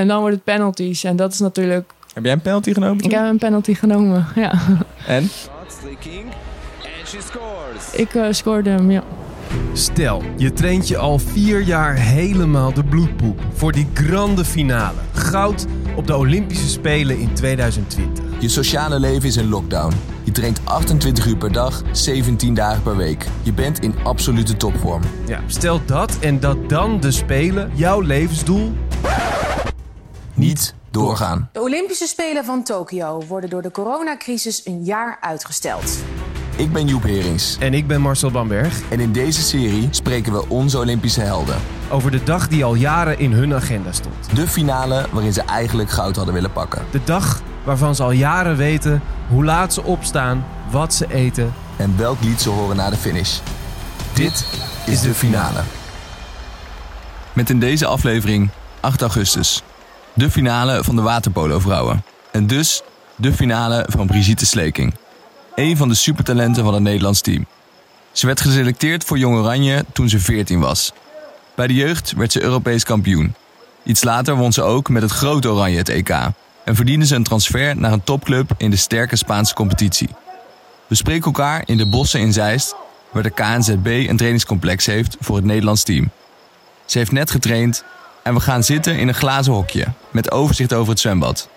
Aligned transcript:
En 0.00 0.08
dan 0.08 0.20
wordt 0.20 0.34
het 0.34 0.44
penalties. 0.44 1.04
En 1.04 1.16
dat 1.16 1.32
is 1.32 1.38
natuurlijk... 1.38 1.92
Heb 2.14 2.24
jij 2.24 2.32
een 2.32 2.40
penalty 2.40 2.72
genomen? 2.72 3.04
Ik 3.04 3.10
heb 3.10 3.24
een 3.24 3.38
penalty 3.38 3.74
genomen, 3.74 4.26
ja. 4.34 4.52
En? 5.06 5.30
Ik 7.92 8.14
uh, 8.14 8.26
scoorde 8.30 8.70
hem, 8.70 8.90
ja. 8.90 9.02
Stel, 9.72 10.22
je 10.36 10.52
traint 10.52 10.88
je 10.88 10.96
al 10.96 11.18
vier 11.18 11.62
jaar 11.62 11.94
helemaal 11.94 12.72
de 12.72 12.84
bloedpoep 12.84 13.40
voor 13.54 13.72
die 13.72 13.86
grande 13.94 14.44
finale. 14.44 14.98
Goud 15.12 15.66
op 15.96 16.06
de 16.06 16.16
Olympische 16.16 16.68
Spelen 16.68 17.18
in 17.18 17.32
2020. 17.34 18.24
Je 18.38 18.48
sociale 18.48 19.00
leven 19.00 19.28
is 19.28 19.36
in 19.36 19.48
lockdown. 19.48 19.94
Je 20.24 20.32
traint 20.32 20.60
28 20.64 21.26
uur 21.26 21.36
per 21.36 21.52
dag, 21.52 21.82
17 21.92 22.54
dagen 22.54 22.82
per 22.82 22.96
week. 22.96 23.26
Je 23.42 23.52
bent 23.52 23.80
in 23.80 23.94
absolute 24.02 24.56
topvorm. 24.56 25.02
Ja, 25.26 25.40
stel 25.46 25.80
dat 25.86 26.18
en 26.20 26.40
dat 26.40 26.68
dan 26.68 27.00
de 27.00 27.10
Spelen 27.10 27.70
jouw 27.74 28.00
levensdoel 28.00 28.72
niet 30.40 30.74
doorgaan. 30.90 31.48
De 31.52 31.60
Olympische 31.60 32.06
Spelen 32.06 32.44
van 32.44 32.62
Tokio 32.62 33.22
worden 33.28 33.50
door 33.50 33.62
de 33.62 33.70
coronacrisis 33.70 34.66
een 34.66 34.84
jaar 34.84 35.18
uitgesteld. 35.20 35.98
Ik 36.56 36.72
ben 36.72 36.86
Joep 36.86 37.02
Herings. 37.02 37.56
En 37.58 37.74
ik 37.74 37.86
ben 37.86 38.00
Marcel 38.00 38.30
Bamberg. 38.30 38.80
En 38.90 39.00
in 39.00 39.12
deze 39.12 39.42
serie 39.42 39.88
spreken 39.90 40.32
we 40.32 40.48
onze 40.48 40.78
Olympische 40.78 41.20
helden. 41.20 41.56
Over 41.90 42.10
de 42.10 42.22
dag 42.22 42.48
die 42.48 42.64
al 42.64 42.74
jaren 42.74 43.18
in 43.18 43.32
hun 43.32 43.54
agenda 43.54 43.92
stond. 43.92 44.34
De 44.34 44.48
finale 44.48 45.06
waarin 45.12 45.32
ze 45.32 45.42
eigenlijk 45.42 45.90
goud 45.90 46.16
hadden 46.16 46.34
willen 46.34 46.52
pakken. 46.52 46.84
De 46.90 47.04
dag 47.04 47.42
waarvan 47.64 47.94
ze 47.94 48.02
al 48.02 48.10
jaren 48.10 48.56
weten 48.56 49.02
hoe 49.28 49.44
laat 49.44 49.72
ze 49.72 49.82
opstaan, 49.82 50.44
wat 50.70 50.94
ze 50.94 51.12
eten. 51.14 51.52
En 51.76 51.96
welk 51.96 52.20
lied 52.20 52.40
ze 52.40 52.48
horen 52.48 52.76
na 52.76 52.90
de 52.90 52.96
finish. 52.96 53.38
Dit 54.14 54.46
is 54.86 55.00
de 55.00 55.14
finale. 55.14 55.60
Met 57.32 57.50
in 57.50 57.60
deze 57.60 57.86
aflevering 57.86 58.50
8 58.80 59.00
augustus. 59.00 59.62
De 60.12 60.30
finale 60.30 60.84
van 60.84 60.96
de 60.96 61.02
waterpolo-vrouwen. 61.02 62.04
En 62.32 62.46
dus 62.46 62.82
de 63.16 63.32
finale 63.32 63.86
van 63.88 64.06
Brigitte 64.06 64.46
Sleking. 64.46 64.94
Een 65.54 65.76
van 65.76 65.88
de 65.88 65.94
supertalenten 65.94 66.64
van 66.64 66.74
het 66.74 66.82
Nederlands 66.82 67.20
team. 67.20 67.46
Ze 68.12 68.26
werd 68.26 68.40
geselecteerd 68.40 69.04
voor 69.04 69.18
Jong 69.18 69.36
Oranje 69.36 69.84
toen 69.92 70.08
ze 70.08 70.18
14 70.18 70.60
was. 70.60 70.92
Bij 71.54 71.66
de 71.66 71.74
jeugd 71.74 72.12
werd 72.12 72.32
ze 72.32 72.42
Europees 72.42 72.84
kampioen. 72.84 73.34
Iets 73.82 74.04
later 74.04 74.36
won 74.36 74.52
ze 74.52 74.62
ook 74.62 74.88
met 74.88 75.02
het 75.02 75.10
grote 75.10 75.48
Oranje 75.48 75.76
het 75.76 75.88
EK. 75.88 76.10
En 76.64 76.74
verdiende 76.74 77.06
ze 77.06 77.14
een 77.14 77.22
transfer 77.22 77.76
naar 77.76 77.92
een 77.92 78.04
topclub 78.04 78.50
in 78.56 78.70
de 78.70 78.76
sterke 78.76 79.16
Spaanse 79.16 79.54
competitie. 79.54 80.08
We 80.86 80.94
spreken 80.94 81.24
elkaar 81.24 81.62
in 81.64 81.76
de 81.76 81.88
bossen 81.88 82.20
in 82.20 82.32
Zeist, 82.32 82.74
waar 83.12 83.22
de 83.22 83.30
KNZB 83.30 83.86
een 83.86 84.16
trainingscomplex 84.16 84.86
heeft 84.86 85.16
voor 85.20 85.36
het 85.36 85.44
Nederlands 85.44 85.82
team. 85.82 86.10
Ze 86.84 86.98
heeft 86.98 87.12
net 87.12 87.30
getraind 87.30 87.84
en 88.22 88.34
we 88.34 88.40
gaan 88.40 88.62
zitten 88.62 88.98
in 88.98 89.08
een 89.08 89.14
glazen 89.14 89.52
hokje 89.52 89.86
met 90.10 90.30
overzicht 90.30 90.72
over 90.72 90.90
het 90.90 91.00
zwembad. 91.00 91.48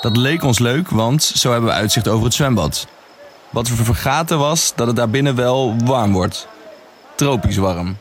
Dat 0.00 0.16
leek 0.16 0.42
ons 0.42 0.58
leuk, 0.58 0.88
want 0.88 1.22
zo 1.22 1.50
hebben 1.50 1.70
we 1.70 1.76
uitzicht 1.76 2.08
over 2.08 2.24
het 2.24 2.34
zwembad. 2.34 2.86
Wat 3.50 3.68
we 3.68 3.74
vergaten 3.74 4.38
was 4.38 4.72
dat 4.74 4.86
het 4.86 4.96
daar 4.96 5.10
binnen 5.10 5.34
wel 5.34 5.76
warm 5.84 6.12
wordt. 6.12 6.48
Tropisch 7.14 7.56
warm. 7.56 7.96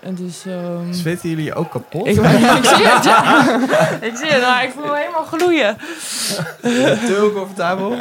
En 0.00 0.14
dus, 0.14 0.44
um... 0.46 0.92
Zweten 0.92 1.28
jullie 1.28 1.54
ook 1.54 1.70
kapot? 1.70 2.06
Ik, 2.06 2.16
ik 2.60 2.64
zie 2.64 2.86
het, 2.86 3.04
ja. 3.04 3.50
ik 4.00 4.16
zie 4.16 4.26
het, 4.26 4.42
maar 4.42 4.64
ik 4.64 4.72
voel 4.72 4.86
me 4.86 4.96
helemaal 4.96 5.24
gloeien. 5.24 5.76
Te 6.60 7.30
comfortabel? 7.34 7.96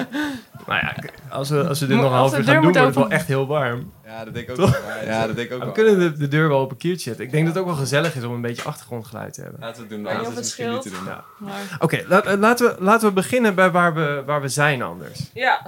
Nou 0.67 0.79
ja, 0.79 0.95
als 1.29 1.49
we, 1.49 1.67
als 1.67 1.79
we 1.79 1.87
dit 1.87 1.95
nog 1.97 2.05
een 2.05 2.11
half 2.11 2.37
uur 2.37 2.43
gaan 2.43 2.53
doen, 2.53 2.63
wordt 2.73 2.85
het 2.85 2.95
wel 2.95 3.09
echt 3.09 3.27
heel 3.27 3.47
warm. 3.47 3.91
Ja, 4.05 4.25
dat 4.25 4.33
denk 4.33 4.49
ik 4.49 4.59
ook 4.59 4.69
wel. 4.69 4.81
Ja, 5.05 5.27
dat 5.27 5.35
denk 5.35 5.47
ik 5.47 5.53
ook 5.53 5.59
we 5.59 5.65
wel. 5.65 5.73
kunnen 5.73 5.99
de, 5.99 6.17
de, 6.17 6.27
deur 6.27 6.47
wel 6.47 6.61
op 6.61 6.71
een 6.71 6.77
kiertje 6.77 7.03
zetten. 7.03 7.25
Ik 7.25 7.31
denk 7.31 7.45
dat 7.45 7.53
het 7.55 7.63
ook 7.63 7.69
wel 7.69 7.79
gezellig 7.79 8.15
is 8.15 8.23
om 8.23 8.33
een 8.33 8.41
beetje 8.41 8.63
achtergrondgeluid 8.63 9.33
te 9.33 9.41
hebben. 9.41 9.59
Laten 9.59 9.75
we 9.75 9.81
het 9.81 9.89
doen. 9.89 10.01
Laten 10.03 10.19
of 10.19 10.23
we 10.27 10.33
het 10.33 10.39
misschien 10.43 10.71
niet 10.71 10.83
doen. 10.83 11.03
Maar... 11.37 11.53
Oké, 11.79 12.03
laat- 12.07 12.37
laten, 12.37 12.65
we, 12.67 12.83
laten 12.83 13.07
we 13.07 13.13
beginnen 13.13 13.55
bij 13.55 13.71
waar 13.71 13.93
we, 13.93 14.23
waar 14.25 14.41
we 14.41 14.47
zijn 14.47 14.81
anders. 14.81 15.29
Ja. 15.33 15.65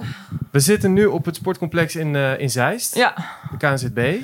We 0.50 0.60
zitten 0.60 0.92
nu 0.92 1.06
op 1.06 1.24
het 1.24 1.36
sportcomplex 1.36 1.96
in, 1.96 2.16
eh, 2.16 2.38
in 2.40 2.50
Zeist, 2.50 2.94
Ja. 2.94 3.14
de 3.50 3.56
KNZB. 3.56 4.16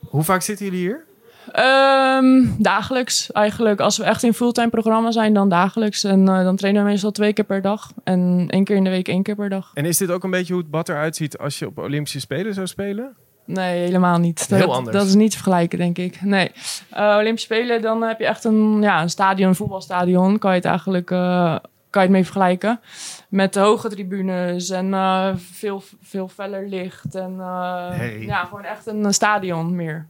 Hoe 0.00 0.22
vaak 0.22 0.42
zitten 0.42 0.64
jullie 0.66 0.80
hier? 0.80 1.04
Ehm, 1.52 2.44
dagelijks 2.58 3.32
eigenlijk. 3.32 3.80
Als 3.80 3.96
we 3.98 4.04
echt 4.04 4.22
in 4.22 4.34
fulltime 4.34 4.68
programma 4.68 5.10
zijn, 5.10 5.34
dan 5.34 5.48
dagelijks. 5.48 6.04
En 6.04 6.28
eh, 6.28 6.42
dan 6.44 6.56
trainen 6.56 6.84
we 6.84 6.88
meestal 6.90 7.10
twee 7.10 7.32
keer 7.32 7.44
per 7.44 7.62
dag. 7.62 7.92
En 8.04 8.46
één 8.50 8.64
keer 8.64 8.76
in 8.76 8.84
de 8.84 8.90
week 8.90 9.08
één 9.08 9.22
keer 9.22 9.34
per 9.34 9.48
dag. 9.48 9.70
En 9.74 9.84
is 9.84 9.96
dit 9.96 10.10
ook 10.10 10.24
een 10.24 10.30
beetje 10.30 10.52
hoe 10.52 10.62
het 10.62 10.70
bad 10.70 10.88
eruit 10.88 11.16
ziet 11.16 11.38
als 11.38 11.58
je 11.58 11.66
op 11.66 11.78
Olympische 11.78 12.20
Spelen 12.20 12.54
zou 12.54 12.66
spelen? 12.66 13.16
Nee, 13.44 13.80
helemaal 13.84 14.18
niet. 14.18 14.46
Heel 14.48 14.58
dat, 14.58 14.76
anders. 14.76 14.96
Dat 14.96 15.06
is 15.06 15.14
niet 15.14 15.30
te 15.30 15.36
vergelijken, 15.36 15.78
denk 15.78 15.98
ik. 15.98 16.22
Nee. 16.22 16.52
Eh, 16.90 17.16
Olympische 17.18 17.54
Spelen, 17.54 17.82
dan 17.82 18.02
heb 18.02 18.18
je 18.18 18.26
echt 18.26 18.44
een, 18.44 18.82
ja, 18.82 19.02
een 19.02 19.10
stadion, 19.10 19.48
een 19.48 19.54
voetbalstadion. 19.54 20.38
Kan 20.38 20.50
je 20.50 20.56
het 20.56 20.66
eigenlijk 20.66 21.10
eh, 21.10 21.56
kan 21.96 22.04
je 22.04 22.10
het 22.10 22.10
mee 22.10 22.24
vergelijken. 22.32 22.80
Met 23.28 23.52
de 23.52 23.60
hoge 23.60 23.88
tribunes 23.88 24.70
en 24.70 24.94
eh, 24.94 25.28
veel, 25.36 25.82
veel 26.02 26.28
feller 26.28 26.68
licht. 26.68 27.14
En 27.14 27.36
eh, 27.38 27.88
Hey. 27.90 28.20
ja, 28.20 28.44
gewoon 28.44 28.64
echt 28.64 28.86
een 28.86 29.14
stadion 29.14 29.76
meer. 29.76 30.06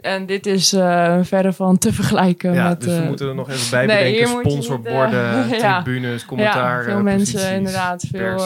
En 0.00 0.26
dit 0.26 0.46
is 0.46 0.72
eh, 0.72 1.18
verre 1.22 1.52
van 1.52 1.78
te 1.78 1.92
vergelijken 1.92 2.52
Ja, 2.52 2.68
met... 2.68 2.80
dus 2.80 2.94
we 2.94 3.00
eh, 3.00 3.08
moeten 3.08 3.28
er 3.28 3.34
nog 3.34 3.50
even 3.50 3.70
bij 3.70 3.86
nee, 3.86 4.10
bedenken. 4.10 4.50
Sponsorborden, 4.50 5.52
eh, 5.52 5.78
tribunes, 5.82 6.24
commentaar, 6.24 6.78
ja, 6.78 6.84
veel 6.84 7.02
mensen 7.02 7.54
inderdaad. 7.54 8.04
Veel, 8.10 8.42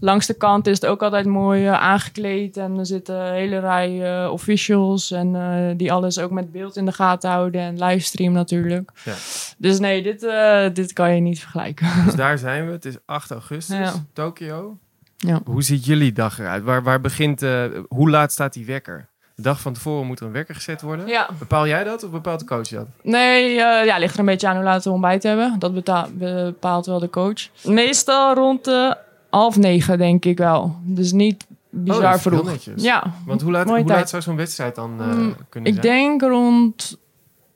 langs 0.00 0.26
de 0.26 0.34
kant 0.34 0.66
is 0.66 0.80
het 0.80 0.86
ook 0.86 1.02
altijd 1.02 1.26
mooi 1.26 1.64
aangekleed. 1.66 2.56
En 2.56 2.78
er 2.78 2.86
zitten 2.86 3.14
een 3.14 3.32
hele 3.32 3.58
rij 3.58 4.26
officials. 4.28 5.10
En 5.10 5.76
die 5.76 5.92
alles 5.92 6.18
ook 6.18 6.30
met 6.30 6.52
beeld 6.52 6.76
in 6.76 6.84
de 6.84 6.92
gaten 6.92 7.30
houden. 7.30 7.60
En 7.60 7.84
livestream 7.84 8.32
natuurlijk. 8.32 8.90
Ja. 9.04 9.14
Dus 9.58 9.78
nee, 9.78 10.02
dit, 10.02 10.26
dit 10.74 10.92
kan 10.92 11.14
je 11.14 11.20
niet 11.20 11.40
vergelijken. 11.40 11.86
Dus 12.04 12.14
daar 12.24 12.38
zijn 12.38 12.66
we. 12.66 12.72
Het 12.72 12.84
is 12.84 12.96
8 13.04 13.30
augustus, 13.30 13.78
Ja. 13.78 13.92
Tokio. 14.12 14.78
Ja. 15.16 15.40
Hoe 15.44 15.62
ziet 15.62 15.84
jullie 15.84 16.12
dag 16.12 16.38
eruit? 16.38 16.62
Waar, 16.62 16.82
waar 16.82 17.00
begint, 17.00 17.40
hoe 17.88 18.10
laat 18.10 18.32
staat 18.32 18.52
die 18.52 18.66
wekker? 18.66 19.12
De 19.36 19.42
dag 19.42 19.60
van 19.60 19.72
tevoren 19.72 20.06
moet 20.06 20.20
er 20.20 20.26
een 20.26 20.32
wekker 20.32 20.54
gezet 20.54 20.82
worden. 20.82 21.06
Ja. 21.06 21.28
Bepaal 21.38 21.66
jij 21.66 21.84
dat 21.84 22.04
of 22.04 22.10
bepaalt 22.10 22.40
de 22.40 22.46
coach 22.46 22.68
dat? 22.68 22.86
Nee, 23.02 23.60
eh, 23.60 23.84
ja, 23.86 23.98
ligt 23.98 24.12
er 24.14 24.18
een 24.20 24.24
beetje 24.26 24.48
aan 24.48 24.54
hoe 24.54 24.64
laat 24.64 24.84
we 24.84 24.90
ontbijt 24.90 25.22
hebben. 25.22 25.56
Dat 25.58 25.72
bepaalt 26.18 26.86
wel 26.86 26.98
de 26.98 27.10
coach. 27.10 27.48
Meestal 27.64 28.34
rond 28.34 28.64
de 28.64 28.96
half 29.30 29.56
negen, 29.56 29.98
denk 29.98 30.24
ik 30.24 30.38
wel. 30.38 30.76
Dus 30.82 31.12
niet 31.12 31.46
bizar 31.70 32.14
Oh, 32.14 32.20
vroeg. 32.20 32.56
Ja, 32.76 33.12
Want 33.26 33.42
hoe 33.42 33.50
laat, 33.52 33.66
hoe 33.66 33.84
laat 33.84 34.08
zou 34.08 34.22
zo'n 34.22 34.36
wedstrijd 34.36 34.74
dan 34.74 35.00
eh, 35.00 35.06
Mm, 35.06 35.34
kunnen 35.48 35.72
ik 35.74 35.82
zijn? 35.82 35.96
denk 35.96 36.22
rond 36.22 36.98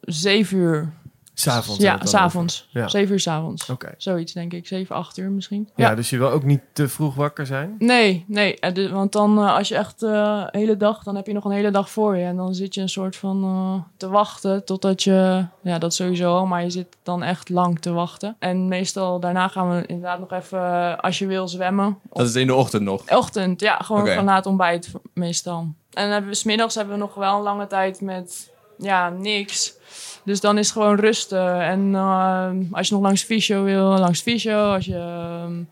zeven 0.00 0.56
uur. 0.59 0.93
S'avonds. 1.41 1.82
Ja, 1.82 1.99
s'avonds. 2.03 2.69
Ja. 2.71 2.88
Zeven 2.88 3.12
uur 3.12 3.21
s'avonds. 3.21 3.71
Oké. 3.71 3.94
Zoiets 3.97 4.32
denk 4.32 4.53
ik. 4.53 4.66
Zeven, 4.66 4.97
acht 4.97 5.19
uur 5.19 5.31
misschien. 5.31 5.69
Ja, 5.76 5.94
dus 5.94 6.10
je 6.10 6.19
wil 6.19 6.31
ook 6.31 6.44
niet 6.44 6.60
te 6.72 6.88
vroeg 6.88 7.15
wakker 7.15 7.47
zijn? 7.47 7.75
Nee, 7.78 8.25
nee. 8.26 8.59
eh, 8.59 8.91
Want 8.93 9.12
dan 9.12 9.38
eh, 9.38 9.54
als 9.56 9.69
je 9.69 9.77
echt 9.77 10.03
eh, 10.03 10.10
de 10.50 10.59
hele 10.59 10.77
dag, 10.77 11.03
dan 11.03 11.16
heb 11.16 11.27
je 11.27 11.32
nog 11.32 11.44
een 11.44 11.50
hele 11.50 11.71
dag 11.71 11.91
voor 11.91 12.16
je. 12.16 12.25
En 12.25 12.37
dan 12.37 12.54
zit 12.54 12.75
je 12.75 12.81
een 12.81 12.88
soort 12.88 13.16
van 13.16 13.43
eh, 13.44 13.91
te 13.97 14.09
wachten 14.09 14.65
totdat 14.65 15.03
je, 15.03 15.47
ja 15.62 15.78
dat 15.78 15.94
sowieso 15.94 16.37
al, 16.37 16.47
maar 16.47 16.62
je 16.62 16.71
zit 16.71 16.97
dan 17.03 17.22
echt 17.22 17.48
lang 17.48 17.81
te 17.81 17.93
wachten. 17.93 18.37
En 18.38 18.69
meestal 18.69 19.21
daarna 19.21 19.48
gaan 19.48 19.71
we 19.71 19.87
inderdaad 19.87 20.19
nog 20.19 20.32
even, 20.32 20.59
eh, 20.59 20.97
als 20.98 21.19
je 21.19 21.27
wil, 21.27 21.48
zwemmen. 21.48 21.98
Dat 22.12 22.28
is 22.28 22.34
in 22.34 22.47
de 22.47 22.54
ochtend 22.54 22.82
nog. 22.82 23.10
Ochtend, 23.10 23.60
ja, 23.60 23.77
gewoon 23.77 24.06
van 24.06 24.25
na 24.25 24.34
het 24.34 24.47
ontbijt 24.47 24.91
meestal. 25.12 25.60
En 25.93 26.04
dan 26.04 26.10
hebben 26.12 26.31
we 26.31 26.37
smiddags 26.37 26.75
hebben 26.75 26.94
we 26.94 27.00
nog 27.00 27.15
wel 27.15 27.37
een 27.37 27.43
lange 27.43 27.66
tijd 27.66 28.00
met 28.00 28.50
ja, 28.78 29.09
niks. 29.09 29.77
Dus 30.28 30.41
dan 30.41 30.59
is 30.59 30.66
het 30.66 30.77
gewoon 30.77 30.97
rusten. 30.97 31.61
En 31.61 31.94
eh, 31.94 32.50
als 32.71 32.89
je 32.89 32.94
nog 32.94 33.03
langs 33.03 33.22
fysio 33.22 33.65
wil, 33.65 33.84
langs 33.84 34.21
fysio. 34.21 34.72
Als 34.72 34.84
je 34.84 34.94
ehm, 34.94 35.62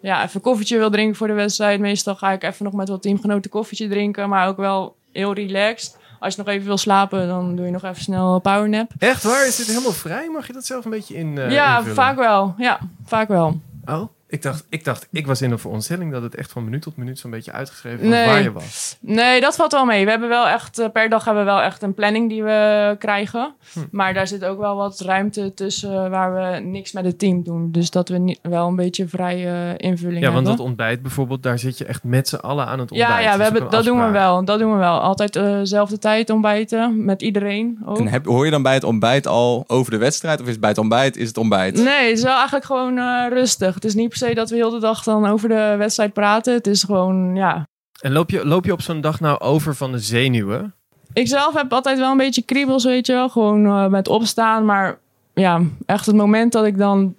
ja, 0.00 0.22
even 0.22 0.34
een 0.34 0.40
koffietje 0.40 0.78
wil 0.78 0.90
drinken 0.90 1.16
voor 1.16 1.26
de 1.26 1.32
wedstrijd. 1.32 1.80
Meestal 1.80 2.14
ga 2.14 2.32
ik 2.32 2.42
even 2.42 2.64
nog 2.64 2.72
met 2.72 2.88
wat 2.88 3.02
teamgenoten 3.02 3.50
koffietje 3.50 3.88
drinken. 3.88 4.28
Maar 4.28 4.48
ook 4.48 4.56
wel 4.56 4.96
heel 5.12 5.32
relaxed. 5.32 5.96
Als 6.20 6.34
je 6.34 6.42
nog 6.42 6.54
even 6.54 6.66
wil 6.66 6.78
slapen, 6.78 7.28
dan 7.28 7.56
doe 7.56 7.64
je 7.64 7.70
nog 7.70 7.84
even 7.84 8.02
snel 8.02 8.34
een 8.34 8.40
powernap. 8.40 8.90
Echt 8.98 9.22
waar? 9.22 9.46
Is 9.46 9.56
dit 9.56 9.66
helemaal 9.66 9.92
vrij? 9.92 10.30
Mag 10.30 10.46
je 10.46 10.52
dat 10.52 10.64
zelf 10.64 10.84
een 10.84 10.90
beetje 10.90 11.14
in 11.14 11.38
eh, 11.38 11.50
ja, 11.50 11.76
invullen? 11.76 11.94
vaak 11.94 12.16
wel. 12.16 12.54
Ja, 12.58 12.80
vaak 13.04 13.28
wel. 13.28 13.60
Oh, 13.84 14.02
ik 14.34 14.42
dacht, 14.42 14.66
ik 14.68 14.84
dacht, 14.84 15.08
ik 15.10 15.26
was 15.26 15.42
in 15.42 15.50
de 15.50 15.58
veronderstelling 15.58 16.12
dat 16.12 16.22
het 16.22 16.34
echt 16.34 16.52
van 16.52 16.64
minuut 16.64 16.82
tot 16.82 16.96
minuut 16.96 17.18
zo'n 17.18 17.30
beetje 17.30 17.52
uitgeschreven 17.52 17.98
was 18.00 18.08
Nee. 18.08 18.26
waar 18.26 18.42
je 18.42 18.52
was. 18.52 18.96
Nee, 19.00 19.40
dat 19.40 19.56
valt 19.56 19.72
wel 19.72 19.84
mee. 19.84 20.04
We 20.04 20.10
hebben 20.10 20.28
wel 20.28 20.48
echt, 20.48 20.78
eh, 20.78 20.88
per 20.92 21.08
dag 21.08 21.24
hebben 21.24 21.44
we 21.44 21.50
wel 21.50 21.60
echt 21.60 21.82
een 21.82 21.94
planning 21.94 22.28
die 22.28 22.42
we 22.42 22.96
krijgen. 22.98 23.54
Hm. 23.72 23.80
Maar 23.90 24.14
daar 24.14 24.26
zit 24.26 24.44
ook 24.44 24.58
wel 24.58 24.76
wat 24.76 25.00
ruimte 25.00 25.54
tussen 25.54 26.10
waar 26.10 26.34
we 26.34 26.60
niks 26.60 26.92
met 26.92 27.04
het 27.04 27.18
team 27.18 27.42
doen. 27.42 27.70
Dus 27.72 27.90
dat 27.90 28.08
we 28.08 28.18
niet, 28.18 28.38
wel 28.42 28.66
een 28.68 28.76
beetje 28.76 29.08
vrije 29.08 29.74
invulling 29.76 30.20
Ja, 30.20 30.30
want 30.30 30.34
hebben. 30.36 30.56
dat 30.56 30.66
ontbijt 30.66 31.02
bijvoorbeeld, 31.02 31.42
daar 31.42 31.58
zit 31.58 31.78
je 31.78 31.84
echt 31.84 32.04
met 32.04 32.28
z'n 32.28 32.36
allen 32.36 32.66
aan 32.66 32.78
het 32.78 32.90
ontbijt. 32.90 33.12
ja, 33.12 33.18
ja 33.18 33.30
we 33.30 33.34
ook 33.36 33.52
hebben, 33.52 33.70
dat 33.70 33.84
doen 33.84 34.04
we 34.04 34.10
wel. 34.10 34.44
Dat 34.44 34.58
doen 34.58 34.72
we 34.72 34.78
wel. 34.78 35.00
Altijd 35.00 35.36
eh, 35.36 35.42
dezelfde 35.42 35.98
tijd 35.98 36.30
ontbijten 36.30 37.04
met 37.04 37.22
iedereen. 37.22 37.78
Ook. 37.86 37.98
En 37.98 38.06
heb, 38.08 38.24
hoor 38.26 38.44
je 38.44 38.50
dan 38.50 38.62
bij 38.62 38.74
het 38.74 38.84
ontbijt 38.84 39.26
al 39.26 39.64
over 39.66 39.90
de 39.90 39.98
wedstrijd? 39.98 40.40
Of 40.40 40.44
is 40.46 40.52
het 40.52 40.60
bij 40.60 40.70
het 40.70 40.78
ontbijt, 40.78 41.16
is 41.16 41.28
het 41.28 41.36
ontbijt? 41.38 41.74
Nee, 41.74 42.08
het 42.08 42.18
is 42.18 42.22
wel 42.24 42.34
eigenlijk 42.34 42.64
gewoon 42.64 42.98
eh, 42.98 43.24
rustig. 43.28 43.74
Het 43.74 43.84
is 43.84 43.94
niet 43.94 44.08
per 44.08 44.18
se 44.18 44.23
dat 44.32 44.50
we 44.50 44.56
heel 44.56 44.70
de 44.70 44.80
dag 44.80 45.02
dan 45.02 45.26
over 45.26 45.48
de 45.48 45.74
wedstrijd 45.78 46.12
praten. 46.12 46.54
Het 46.54 46.66
is 46.66 46.82
gewoon, 46.82 47.34
ja, 47.34 47.68
En 48.00 48.12
loop 48.12 48.30
je, 48.30 48.46
loop 48.46 48.64
je 48.64 48.72
op 48.72 48.82
zo'n 48.82 49.00
dag 49.00 49.20
nou 49.20 49.38
over 49.38 49.74
van 49.74 49.92
de 49.92 49.98
zenuwen? 49.98 50.74
Ik 51.12 51.28
zelf 51.28 51.54
heb 51.54 51.72
altijd 51.72 51.98
wel 51.98 52.10
een 52.10 52.16
beetje 52.16 52.42
kriebels, 52.42 52.84
weet 52.84 53.06
je 53.06 53.12
wel. 53.12 53.28
Gewoon 53.28 53.66
eh, 53.66 53.86
met 53.86 54.08
opstaan. 54.08 54.64
Maar 54.64 54.98
ja, 55.34 55.60
echt 55.86 56.06
het 56.06 56.16
moment 56.16 56.52
dat 56.52 56.64
ik 56.64 56.78
dan... 56.78 57.14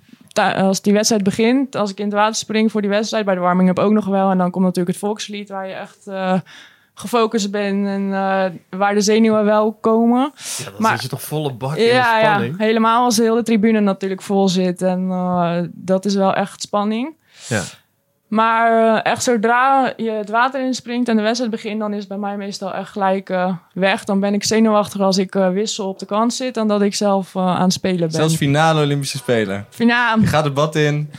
Als 0.56 0.82
die 0.82 0.94
wedstrijd 0.94 1.24
begint, 1.24 1.76
als 1.76 1.92
ik 1.92 2.00
in 2.00 2.06
het 2.06 2.14
water 2.14 2.36
spring 2.36 2.72
voor 2.72 2.82
die 2.82 2.90
wedstrijd... 2.90 3.26
bij 3.26 3.36
de 3.36 3.42
warming-up 3.42 3.80
ook 3.80 3.92
nog 3.92 4.06
wel. 4.06 4.32
En 4.32 4.38
dan 4.38 4.52
komt 4.52 4.64
natuurlijk 4.66 4.96
het 4.96 5.06
volkslied 5.06 5.50
waar 5.50 5.68
je 5.68 5.74
echt 5.74 6.08
eh, 6.08 6.40
gefocust 6.96 7.52
bent... 7.52 7.88
en 7.88 8.14
eh, 8.14 8.46
waar 8.80 8.94
de 8.94 9.02
zenuwen 9.02 9.46
wel 9.46 9.74
komen. 9.82 10.32
Ja, 10.58 10.64
dan 10.64 10.74
Maar- 10.78 10.92
zit 10.92 11.02
je 11.02 11.08
toch 11.08 11.22
volle 11.22 11.54
bak 11.54 11.76
in 11.76 11.84
Ja, 11.86 12.20
ja, 12.20 12.28
spanning. 12.30 12.58
helemaal 12.58 13.04
als 13.04 13.16
de 13.16 13.24
hele 13.24 13.44
tribune 13.44 13.80
natuurlijk 13.80 14.22
vol 14.22 14.48
zit. 14.50 14.82
En 14.82 15.08
eh, 15.12 15.58
dat 15.74 16.06
is 16.06 16.16
wel 16.16 16.34
echt 16.34 16.62
spanning. 16.62 17.14
Ja. 17.48 17.62
Maar 18.28 18.96
eh, 18.96 19.12
echt 19.12 19.24
zodra 19.24 19.94
je 19.98 20.10
het 20.12 20.30
water 20.30 20.66
inspringt 20.66 21.10
en 21.10 21.16
de 21.16 21.22
wedstrijd 21.22 21.52
begint, 21.52 21.80
dan 21.80 21.92
is 21.94 22.00
het 22.00 22.08
bij 22.08 22.18
mij 22.18 22.38
meestal 22.38 22.74
echt 22.74 22.92
gelijk 22.92 23.34
weg. 23.74 24.04
Dan 24.04 24.20
ben 24.20 24.34
ik 24.34 24.44
zenuwachtig 24.44 25.02
als 25.02 25.18
ik 25.18 25.34
wissel 25.34 25.88
op 25.88 26.00
de 26.00 26.06
kant 26.06 26.34
zit, 26.34 26.54
dan 26.54 26.68
dat 26.68 26.82
ik 26.82 26.96
zelf 26.96 27.36
aan 27.36 27.62
het 27.62 27.74
spelen 27.74 28.00
ben. 28.00 28.12
Zelfs 28.12 28.36
finale 28.36 28.82
Olympische 28.84 29.18
Spelen. 29.18 29.66
Fina- 29.70 30.16
Je 30.20 30.28
gaat 30.28 30.44
het 30.44 30.54
bad 30.54 30.76
in. 30.76 31.12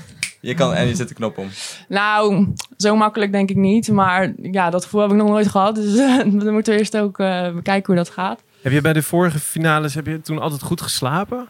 Je 0.46 0.54
kan, 0.54 0.74
en 0.74 0.88
je 0.88 0.94
zet 0.94 1.08
de 1.08 1.14
knop 1.14 1.38
om. 1.38 1.48
nou, 1.88 2.46
zo 2.76 2.96
makkelijk 2.96 3.32
denk 3.32 3.50
ik 3.50 3.56
niet. 3.56 3.88
Maar 3.88 4.32
ja, 4.42 4.70
dat 4.70 4.84
gevoel 4.84 5.00
heb 5.00 5.10
ik 5.10 5.16
nog 5.16 5.28
nooit 5.28 5.48
gehad. 5.48 5.74
Dus 5.74 5.96
dan 6.44 6.52
moeten 6.52 6.72
we 6.72 6.78
eerst 6.78 6.96
ook 6.96 7.18
eh, 7.18 7.50
bekijken 7.50 7.86
hoe 7.86 8.04
dat 8.04 8.12
gaat. 8.12 8.40
Heb 8.62 8.72
je 8.72 8.80
bij 8.80 8.92
de 8.92 9.02
vorige 9.02 9.38
finales, 9.38 9.94
heb 9.94 10.06
je 10.06 10.20
toen 10.20 10.38
altijd 10.38 10.62
goed 10.62 10.80
geslapen? 10.80 11.48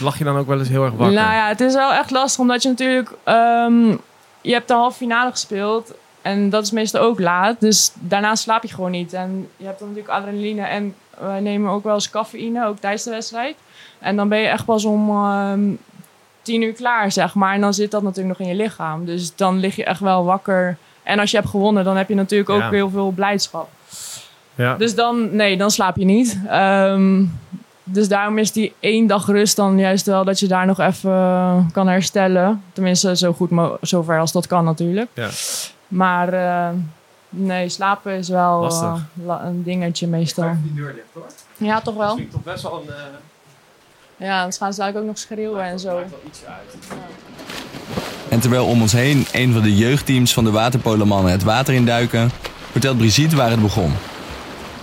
Lag 0.00 0.18
je 0.18 0.24
dan 0.24 0.36
ook 0.36 0.46
wel 0.46 0.58
eens 0.58 0.68
heel 0.68 0.84
erg 0.84 0.92
wakker? 0.94 1.16
Nou 1.16 1.34
ja, 1.34 1.48
het 1.48 1.60
is 1.60 1.74
wel 1.74 1.92
echt 1.92 2.10
lastig, 2.10 2.40
omdat 2.40 2.62
je 2.62 2.68
natuurlijk... 2.68 3.10
ehm, 3.24 3.96
je 4.40 4.52
hebt 4.52 4.68
de 4.68 4.74
halve 4.74 4.96
finale 4.96 5.30
gespeeld 5.30 5.94
en 6.22 6.50
dat 6.50 6.62
is 6.62 6.70
meestal 6.70 7.00
ook 7.00 7.20
laat. 7.20 7.60
Dus 7.60 7.92
daarna 7.94 8.34
slaap 8.34 8.62
je 8.62 8.74
gewoon 8.74 8.90
niet. 8.90 9.12
En 9.12 9.48
je 9.56 9.64
hebt 9.64 9.78
dan 9.78 9.88
natuurlijk 9.88 10.14
adrenaline 10.14 10.62
en 10.62 10.94
wij 11.18 11.40
nemen 11.40 11.70
ook 11.70 11.84
wel 11.84 11.94
eens 11.94 12.10
cafeïne, 12.10 12.66
ook 12.66 12.78
tijdens 12.78 13.02
de 13.02 13.10
wedstrijd. 13.10 13.56
En 13.98 14.16
dan 14.16 14.28
ben 14.28 14.38
je 14.38 14.46
echt 14.46 14.64
pas 14.64 14.84
om 14.84 15.10
ehm, 15.10 15.60
tien 16.42 16.62
uur 16.62 16.72
klaar, 16.72 17.12
zeg 17.12 17.34
maar. 17.34 17.54
En 17.54 17.60
dan 17.60 17.74
zit 17.74 17.90
dat 17.90 18.02
natuurlijk 18.02 18.38
nog 18.38 18.48
in 18.48 18.56
je 18.56 18.62
lichaam. 18.62 19.04
Dus 19.04 19.36
dan 19.36 19.58
lig 19.58 19.76
je 19.76 19.84
echt 19.84 20.00
wel 20.00 20.24
wakker. 20.24 20.76
En 21.02 21.18
als 21.18 21.30
je 21.30 21.36
hebt 21.36 21.48
gewonnen, 21.48 21.84
dan 21.84 21.96
heb 21.96 22.08
je 22.08 22.14
natuurlijk 22.14 22.50
ook 22.50 22.60
Ja. 22.60 22.70
heel 22.70 22.90
veel 22.90 23.10
blijdschap. 23.10 23.68
ja. 24.54 24.74
Dus 24.76 24.94
dan, 24.94 25.36
nee, 25.36 25.56
dan 25.56 25.70
slaap 25.70 25.96
je 25.96 26.04
niet. 26.04 26.40
Ehm, 26.48 27.24
dus 27.84 28.08
daarom 28.08 28.38
is 28.38 28.52
die 28.52 28.74
één 28.80 29.06
dag 29.06 29.26
rust 29.26 29.56
dan 29.56 29.78
juist 29.78 30.06
wel 30.06 30.24
dat 30.24 30.40
je 30.40 30.46
daar 30.46 30.66
nog 30.66 30.78
even 30.80 31.10
eh, 31.12 31.56
kan 31.72 31.88
herstellen. 31.88 32.62
Tenminste, 32.72 33.16
zo 33.16 33.32
goed 33.32 33.50
zover 33.80 34.18
als 34.20 34.32
dat 34.32 34.46
kan 34.46 34.64
natuurlijk. 34.64 35.10
Ja. 35.14 35.28
Maar 35.88 36.32
eh, 36.32 36.68
nee, 37.28 37.68
slapen 37.68 38.12
is 38.12 38.28
wel 38.28 38.66
eh, 38.68 38.94
een 39.44 39.62
dingetje 39.62 40.06
meestal. 40.06 40.52
die 40.62 40.74
deur 40.74 40.94
dicht 40.94 41.06
hoor. 41.12 41.26
Ja, 41.56 41.80
toch 41.80 41.94
wel. 41.96 42.14
Klinkt 42.14 42.32
toch 42.32 42.42
best 42.42 42.62
wel 42.62 42.82
een... 42.82 42.88
eh, 42.94 43.02
Ja, 44.22 44.38
anders 44.38 44.56
gaan 44.56 44.72
ze 44.72 44.78
dadelijk 44.78 45.04
ook 45.04 45.10
nog 45.10 45.18
schreeuwen 45.18 45.64
en 45.64 45.78
zo. 45.78 45.88
wel 45.94 46.04
iets 46.26 46.40
uit. 46.44 46.76
En 48.28 48.40
terwijl 48.40 48.66
om 48.66 48.80
ons 48.80 48.92
heen 48.92 49.26
een 49.32 49.52
van 49.52 49.62
de 49.62 49.76
jeugdteams 49.76 50.32
van 50.32 50.44
de 50.44 50.50
waterpolomannen 50.50 51.32
het 51.32 51.42
water 51.42 51.74
induiken, 51.74 52.30
vertelt 52.70 52.96
Brigitte 52.98 53.36
waar 53.36 53.50
het 53.50 53.62
begon. 53.62 53.92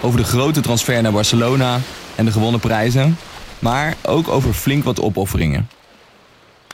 Over 0.01 0.19
de 0.19 0.25
grote 0.25 0.61
transfer 0.61 1.01
naar 1.01 1.11
Barcelona 1.11 1.77
en 2.15 2.25
de 2.25 2.31
gewonnen 2.31 2.59
prijzen, 2.59 3.17
maar 3.59 3.95
ook 4.05 4.27
over 4.27 4.53
flink 4.53 4.83
wat 4.83 5.01
opofferingen. 5.01 5.69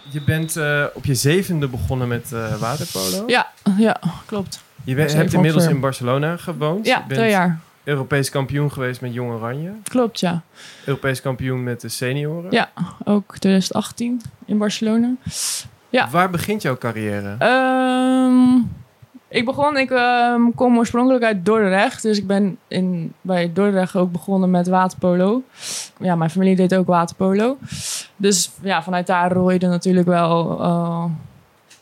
Je 0.10 0.22
bent 0.24 0.56
eh, 0.58 0.84
op 0.94 1.06
je 1.06 1.16
zevende 1.16 1.68
begonnen 1.68 2.08
met 2.08 2.32
eh, 2.34 2.56
waterpolo. 2.56 3.24
Ja, 3.28 3.48
ja, 3.78 4.00
klopt. 4.26 4.64
Je 4.84 4.96
bent- 4.96 5.14
hebt 5.14 5.34
inmiddels 5.34 5.56
ongeveer. 5.64 5.76
in 5.76 5.82
Barcelona 5.82 6.38
gewoond. 6.38 6.86
Ja, 6.86 6.98
bent 7.08 7.20
twee 7.20 7.30
jaar. 7.30 7.60
Europees 7.86 8.30
kampioen 8.30 8.72
geweest 8.72 9.02
met 9.02 9.14
Jong 9.14 9.32
Oranje. 9.32 9.72
Klopt, 9.84 10.20
ja. 10.20 10.42
Europees 10.86 11.22
kampioen 11.22 11.64
met 11.64 11.82
de 11.82 11.90
senioren. 11.90 12.52
Ja, 12.52 12.70
ook 13.04 13.38
2018 13.38 14.22
in 14.46 14.58
Barcelona. 14.58 15.16
Ja. 15.90 16.10
Waar 16.10 16.30
begint 16.30 16.62
jouw 16.62 16.78
carrière? 16.78 17.36
Ehm, 17.40 18.58
ik 19.28 19.46
begon, 19.46 19.78
ik 19.78 19.92
ehm, 19.92 20.42
kom 20.56 20.78
oorspronkelijk 20.78 21.24
uit 21.24 21.46
Dordrecht. 21.46 22.02
Dus 22.02 22.18
ik 22.18 22.28
ben 22.28 22.58
in, 22.68 23.14
bij 23.22 23.52
Dordrecht 23.54 23.96
ook 23.96 24.12
begonnen 24.12 24.52
met 24.52 24.68
waterpolo. 24.68 25.44
Ja, 26.00 26.16
mijn 26.16 26.30
familie 26.30 26.56
deed 26.56 26.76
ook 26.76 26.88
waterpolo. 26.88 27.58
Dus 28.16 28.52
ja, 28.62 28.84
vanuit 28.84 29.08
daar 29.08 29.32
er 29.32 29.58
natuurlijk 29.60 30.08
wel 30.08 30.60
eh, 30.60 31.06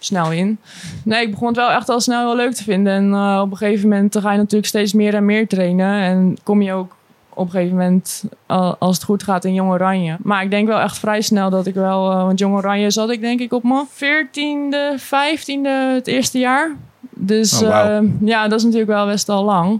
snel 0.05 0.31
in. 0.31 0.57
Nee, 1.03 1.21
ik 1.23 1.31
begon 1.31 1.47
het 1.47 1.57
wel 1.57 1.69
echt 1.71 1.89
al 1.89 2.01
snel 2.01 2.25
wel 2.25 2.35
leuk 2.35 2.53
te 2.53 2.63
vinden. 2.63 2.93
En 2.93 3.13
eh, 3.13 3.39
op 3.43 3.51
een 3.51 3.57
gegeven 3.57 3.89
moment 3.89 4.17
ga 4.19 4.31
je 4.31 4.37
natuurlijk 4.37 4.65
steeds 4.65 4.93
meer 4.93 5.13
en 5.15 5.25
meer 5.25 5.47
trainen. 5.47 6.01
En 6.01 6.37
kom 6.43 6.61
je 6.61 6.73
ook 6.73 6.95
op 7.35 7.45
een 7.45 7.51
gegeven 7.51 7.77
moment, 7.77 8.23
eh, 8.47 8.73
als 8.79 8.95
het 8.95 9.05
goed 9.05 9.23
gaat, 9.23 9.45
in 9.45 9.53
Jong 9.53 9.71
Oranje. 9.71 10.17
Maar 10.21 10.43
ik 10.43 10.49
denk 10.49 10.67
wel 10.67 10.79
echt 10.79 10.97
vrij 10.97 11.21
snel 11.21 11.49
dat 11.49 11.65
ik 11.65 11.73
wel... 11.73 12.11
eh, 12.11 12.23
want 12.23 12.39
Jong 12.39 12.55
Oranje 12.55 12.89
zat 12.89 13.09
ik 13.09 13.21
denk 13.21 13.39
ik 13.39 13.53
op 13.53 13.63
mijn 13.63 13.87
14e, 13.87 15.01
15e 15.01 15.93
het 15.93 16.07
eerste 16.07 16.39
jaar. 16.39 16.75
Dus 17.09 17.61
Oh, 17.61 17.99
ja, 18.19 18.47
dat 18.47 18.59
is 18.59 18.63
natuurlijk 18.65 18.91
wel 18.91 19.05
best 19.05 19.29
al 19.29 19.43
lang. 19.43 19.79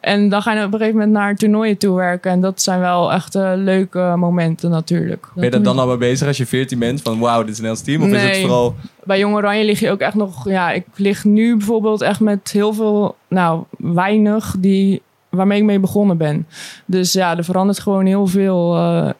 En 0.00 0.28
dan 0.28 0.42
ga 0.42 0.52
je 0.52 0.64
op 0.64 0.72
een 0.72 0.78
gegeven 0.78 0.98
moment 0.98 1.16
naar 1.16 1.36
toernooien 1.36 1.78
toe 1.78 1.96
werken. 1.96 2.30
En 2.30 2.40
dat 2.40 2.62
zijn 2.62 2.80
wel 2.80 3.12
echt 3.12 3.34
eh, 3.34 3.52
leuke 3.54 4.14
momenten 4.16 4.70
natuurlijk. 4.70 5.26
Ben 5.34 5.44
je 5.44 5.50
daar 5.50 5.62
dan 5.62 5.78
al 5.78 5.86
mee 5.86 5.96
bezig 5.96 6.26
als 6.26 6.36
je 6.36 6.46
14 6.46 6.78
bent? 6.78 7.02
Van 7.02 7.18
wauw, 7.18 7.42
dit 7.42 7.52
is 7.52 7.58
een 7.58 7.64
Nederlands 7.64 7.82
team? 7.82 8.02
Of 8.02 8.08
is 8.08 8.22
het 8.22 8.40
vooral... 8.40 8.74
bij 9.04 9.18
Jong 9.18 9.34
Oranje 9.34 9.64
lig 9.64 9.80
je 9.80 9.90
ook 9.90 10.00
echt 10.00 10.14
nog... 10.14 10.48
Ja, 10.48 10.70
ik 10.70 10.84
lig 10.94 11.24
nu 11.24 11.56
bijvoorbeeld 11.56 12.00
echt 12.00 12.20
met 12.20 12.50
heel 12.50 12.72
veel... 12.72 13.16
Nou, 13.28 13.64
weinig 13.76 14.54
die, 14.58 15.02
waarmee 15.28 15.58
ik 15.58 15.64
mee 15.64 15.80
begonnen 15.80 16.16
ben. 16.16 16.46
Dus 16.84 17.12
ja, 17.12 17.36
er 17.36 17.44
verandert 17.44 17.78
gewoon 17.78 18.06
heel 18.06 18.26
veel 18.26 18.76
eh, 18.76 19.10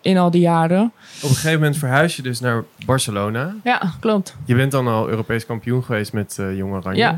in 0.00 0.18
al 0.18 0.30
die 0.30 0.40
jaren. 0.40 0.92
Op 1.22 1.28
een 1.28 1.28
gegeven 1.28 1.58
moment 1.58 1.76
verhuis 1.76 2.16
je 2.16 2.22
dus 2.22 2.40
naar 2.40 2.64
Barcelona. 2.86 3.54
Ja, 3.64 3.92
klopt. 4.00 4.36
Je 4.44 4.54
bent 4.54 4.72
dan 4.72 4.88
al 4.88 5.08
Europees 5.08 5.46
kampioen 5.46 5.84
geweest 5.84 6.12
met 6.12 6.36
eh 6.38 6.56
Jong 6.56 6.72
Oranje. 6.72 6.98
Ja, 6.98 7.16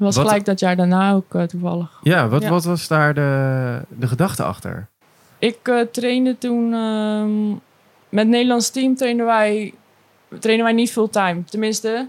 was 0.00 0.16
Wat- 0.16 0.26
gelijk 0.26 0.44
dat 0.44 0.60
jaar 0.60 0.76
daarna 0.76 1.12
ook 1.12 1.34
eh, 1.34 1.42
toevallig. 1.42 1.98
Ja, 2.02 2.28
wat, 2.28 2.42
Ja. 2.42 2.48
wat 2.50 2.64
was 2.64 2.88
daar 2.88 3.14
de, 3.14 3.80
de 3.88 4.06
gedachte 4.08 4.42
achter? 4.42 4.86
Ik 5.38 5.58
eh, 5.62 5.80
trainde 5.80 6.38
toen... 6.38 6.72
ehm, 6.74 7.48
met 8.08 8.24
het 8.24 8.28
Nederlands 8.28 8.70
team 8.70 8.94
trainden 8.96 9.26
wij, 9.26 9.74
trainen 10.38 10.64
wij 10.64 10.74
niet 10.74 10.92
fulltime. 10.92 11.44
Tenminste, 11.44 12.08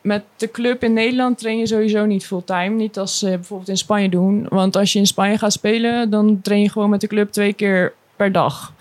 met 0.00 0.22
de 0.36 0.50
club 0.50 0.82
in 0.84 0.92
Nederland 0.92 1.38
train 1.38 1.58
je 1.58 1.66
sowieso 1.66 2.04
niet 2.06 2.26
fulltime. 2.26 2.68
Niet 2.68 2.98
als 2.98 3.18
ze 3.18 3.26
bijvoorbeeld 3.28 3.68
in 3.68 3.76
Spanje 3.76 4.08
doen. 4.08 4.46
Want 4.48 4.76
als 4.76 4.92
je 4.92 4.98
in 4.98 5.06
Spanje 5.06 5.38
gaat 5.38 5.52
spelen, 5.52 6.10
dan 6.10 6.40
train 6.42 6.62
je 6.62 6.70
gewoon 6.70 6.90
met 6.90 7.00
de 7.00 7.06
club 7.06 7.30
twee 7.32 7.52
keer 7.52 7.92
per 8.16 8.32
dag. 8.32 8.72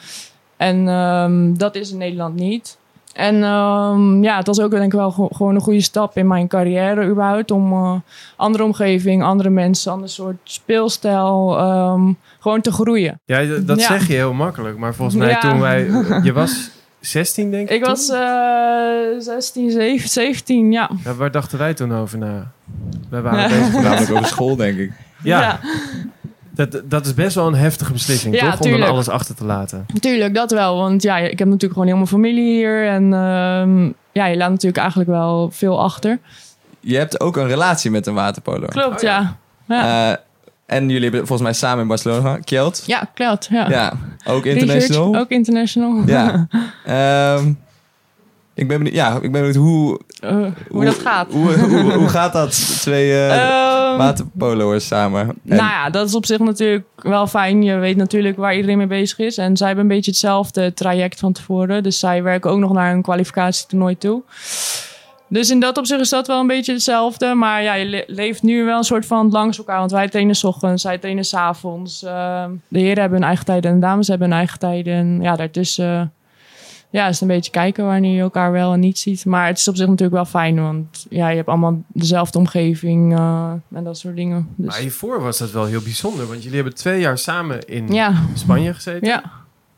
En 0.57 0.87
ehm, 0.87 1.53
dat 1.53 1.75
is 1.75 1.91
in 1.91 1.97
Nederland 1.97 2.35
niet. 2.35 2.77
En 3.17 3.43
ehm, 3.43 4.23
ja, 4.23 4.37
het 4.37 4.47
was 4.47 4.59
ook 4.59 4.71
denk 4.71 4.83
ik 4.83 4.91
wel 4.91 5.11
gewoon 5.11 5.55
een 5.55 5.61
goede 5.61 5.81
stap 5.81 6.17
in 6.17 6.27
mijn 6.27 6.47
carrière 6.47 7.05
überhaupt. 7.07 7.51
Om 7.51 7.71
eh, 7.73 7.93
andere 8.35 8.63
omgeving, 8.63 9.23
andere 9.23 9.49
mensen, 9.49 9.91
ander 9.91 10.09
soort 10.09 10.37
speelstijl, 10.43 11.57
ehm, 11.57 12.11
gewoon 12.39 12.61
te 12.61 12.71
groeien. 12.71 13.19
Ja, 13.25 13.43
dat 13.65 13.79
Ja. 13.79 13.87
zeg 13.87 14.07
je 14.07 14.13
heel 14.13 14.33
makkelijk. 14.33 14.77
Maar 14.77 14.93
volgens 14.95 15.17
mij 15.17 15.29
Ja. 15.29 15.39
toen 15.39 15.59
wij... 15.59 15.89
Je 16.23 16.33
was 16.33 16.69
16 16.99 17.51
denk 17.51 17.69
ik 17.69 17.75
Ik 17.75 17.83
toen? 17.83 17.89
was 17.93 18.09
eh 18.09 19.19
16, 19.19 19.71
17, 19.71 20.09
17, 20.09 20.71
ja. 20.71 20.89
Ja, 21.03 21.13
waar 21.13 21.31
dachten 21.31 21.57
wij 21.57 21.73
toen 21.73 21.93
over 21.95 22.17
na? 22.17 22.51
Wij 23.09 23.21
waren 23.21 23.49
bezig 23.49 23.73
met... 23.73 23.83
Namelijk 23.83 24.11
over 24.11 24.25
school, 24.25 24.55
denk 24.55 24.77
ik. 24.77 24.91
Ja, 25.23 25.59
Dat, 26.57 26.81
dat 26.85 27.05
is 27.05 27.13
best 27.13 27.35
wel 27.35 27.47
een 27.47 27.55
heftige 27.55 27.91
beslissing, 27.93 28.35
Ja, 28.35 28.41
toch? 28.41 28.53
Om 28.53 28.59
tuurlijk. 28.61 28.83
dan 28.83 28.91
alles 28.93 29.09
achter 29.09 29.35
te 29.35 29.45
laten. 29.45 29.85
Natuurlijk, 29.93 30.35
dat 30.35 30.51
wel. 30.51 30.77
Want 30.77 31.03
ja, 31.03 31.17
ik 31.17 31.39
heb 31.39 31.47
natuurlijk 31.47 31.73
gewoon 31.73 31.87
heel 31.87 31.95
mijn 31.95 32.07
familie 32.07 32.43
hier. 32.57 32.87
En 32.87 33.03
ehm, 33.13 33.83
ja, 34.11 34.25
je 34.25 34.37
laat 34.37 34.49
natuurlijk 34.49 34.77
eigenlijk 34.77 35.09
wel 35.09 35.49
veel 35.51 35.81
achter. 35.81 36.19
Je 36.79 36.97
hebt 36.97 37.19
ook 37.19 37.37
een 37.37 37.47
relatie 37.47 37.91
met 37.91 38.07
een 38.07 38.13
waterpolo. 38.13 38.65
Klopt, 38.67 39.01
ja. 39.01 39.37
Ja, 39.67 40.11
Eh, 40.11 40.17
en 40.65 40.83
jullie 40.89 41.01
hebben 41.01 41.19
volgens 41.27 41.41
mij 41.41 41.53
samen 41.53 41.81
in 41.81 41.87
Barcelona, 41.87 42.37
Kjeld. 42.37 42.83
ja 42.85 43.09
klopt. 43.13 43.47
Ja. 43.51 43.69
Ja, 43.69 43.93
ook 44.25 44.43
Research, 44.43 44.61
international. 44.61 45.15
ook 45.15 45.29
international. 45.29 46.03
Ja. 46.05 46.47
Ehm, 46.85 47.51
ik 48.57 48.67
ben 48.67 48.77
benieuwd, 48.77 48.95
ja, 48.95 49.13
ik 49.15 49.21
ben 49.31 49.31
benieuwd 49.31 49.55
hoe, 49.55 49.99
Eh, 50.19 50.45
hoe, 50.69 50.85
dat 50.85 50.95
gaat. 50.99 51.31
Hoe, 51.31 51.53
hoe, 51.57 51.91
hoe 51.93 52.07
gaat 52.09 52.33
dat, 52.33 52.79
twee 52.81 53.11
eh 53.11 53.35
Ehm, 53.89 53.97
waterpolo'ers 53.97 54.87
samen? 54.87 55.21
En- 55.27 55.35
Nou 55.43 55.69
ja, 55.69 55.89
dat 55.89 56.07
is 56.07 56.15
op 56.15 56.25
zich 56.25 56.39
natuurlijk 56.39 56.85
wel 56.95 57.27
fijn. 57.27 57.63
Je 57.63 57.75
weet 57.75 57.95
natuurlijk 57.97 58.37
waar 58.37 58.55
iedereen 58.55 58.77
mee 58.77 58.87
bezig 58.87 59.19
is. 59.19 59.37
En 59.37 59.57
zij 59.57 59.67
hebben 59.67 59.85
een 59.85 59.91
beetje 59.95 60.11
hetzelfde 60.11 60.73
traject 60.73 61.19
van 61.19 61.31
tevoren. 61.33 61.83
Dus 61.83 61.99
zij 61.99 62.23
werken 62.23 62.51
ook 62.51 62.59
nog 62.59 62.73
naar 62.73 62.93
een 62.93 63.01
kwalificatietoernooi 63.01 63.97
toe. 63.97 64.21
Dus 65.29 65.49
in 65.49 65.59
dat 65.59 65.77
opzicht 65.77 66.01
is 66.01 66.09
dat 66.09 66.27
wel 66.27 66.39
een 66.39 66.47
beetje 66.47 66.73
hetzelfde. 66.73 67.33
Maar 67.33 67.63
ja, 67.63 67.73
je 67.73 67.85
le- 67.85 68.03
leeft 68.07 68.43
nu 68.43 68.63
wel 68.65 68.77
een 68.77 68.83
soort 68.83 69.05
van 69.05 69.29
langs 69.31 69.57
elkaar. 69.57 69.79
Want 69.79 69.91
wij 69.91 70.07
trainen 70.09 70.35
's 70.35 70.43
ochtends, 70.43 70.81
zij 70.81 70.97
trainen 70.97 71.25
's 71.25 71.33
avonds. 71.33 72.03
Ehm, 72.03 72.51
de 72.67 72.79
heren 72.79 72.99
hebben 73.01 73.17
hun 73.19 73.27
eigen 73.27 73.45
tijden 73.45 73.71
en 73.71 73.79
de 73.79 73.85
dames 73.85 74.07
hebben 74.07 74.27
hun 74.29 74.37
eigen 74.37 74.59
tijden. 74.59 74.93
En 74.93 75.19
ja, 75.21 75.35
daartussen 75.35 76.11
ja, 76.89 77.07
is 77.07 77.21
een 77.21 77.27
beetje 77.27 77.51
kijken 77.51 77.85
wanneer 77.85 78.15
je 78.15 78.21
elkaar 78.21 78.51
wel 78.51 78.73
en 78.73 78.79
niet 78.79 78.99
ziet. 78.99 79.25
Maar 79.25 79.47
het 79.47 79.57
is 79.57 79.67
op 79.67 79.75
zich 79.75 79.87
natuurlijk 79.87 80.15
wel 80.15 80.25
fijn, 80.25 80.61
want 80.61 81.05
ja, 81.09 81.29
je 81.29 81.35
hebt 81.35 81.47
allemaal 81.47 81.81
dezelfde 81.87 82.37
omgeving 82.37 83.17
eh, 83.17 83.51
en 83.73 83.83
dat 83.83 83.97
soort 83.97 84.15
dingen. 84.15 84.47
Dus, 84.55 84.67
Maar 84.67 84.79
hiervoor 84.79 85.21
was 85.21 85.37
dat 85.37 85.51
wel 85.51 85.65
heel 85.65 85.81
bijzonder. 85.81 86.27
Want 86.27 86.39
jullie 86.39 86.55
hebben 86.55 86.75
twee 86.75 86.99
jaar 86.99 87.17
samen 87.17 87.67
in 87.67 87.87
ja, 87.87 88.13
Spanje 88.33 88.73
gezeten. 88.73 89.07
ja, 89.07 89.23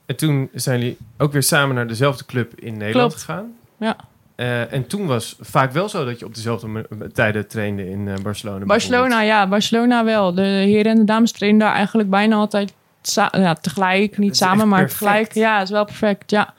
En 0.06 0.16
toen 0.16 0.50
zijn 0.54 0.80
jullie 0.80 0.98
ook 1.18 1.32
weer 1.32 1.44
samen 1.44 1.76
naar 1.76 1.88
dezelfde 1.88 2.26
club 2.26 2.60
in 2.60 2.78
Nederland 2.78 3.14
Klopt. 3.14 3.26
gegaan. 3.26 3.54
Ja. 3.80 3.96
Eh, 4.36 4.74
en 4.74 4.88
toen 4.88 5.06
was 5.06 5.36
vaak 5.40 5.72
wel 5.72 5.90
zo 5.90 6.06
dat 6.06 6.20
je 6.20 6.26
op 6.26 6.36
dezelfde 6.36 6.88
tijden 7.14 7.48
trainde 7.48 7.90
in 7.90 8.08
eh, 8.08 8.14
Barcelona. 8.24 8.66
Barcelona, 8.66 9.22
ja, 9.22 9.48
Barcelona 9.48 10.04
wel. 10.04 10.34
De 10.34 10.42
heren 10.42 10.92
en 10.92 10.98
de 10.98 11.04
dames 11.04 11.32
trainen 11.32 11.60
daar 11.60 11.74
eigenlijk 11.74 12.10
bijna 12.10 12.36
altijd 12.36 12.74
ja, 13.32 13.54
tegelijk. 13.54 14.18
Niet 14.18 14.38
samen, 14.38 14.68
maar 14.68 14.80
perfect. 14.80 15.00
tegelijk. 15.00 15.34
Ja, 15.34 15.62
is 15.62 15.70
wel 15.70 15.86
perfect, 15.86 16.32
ja. 16.32 16.54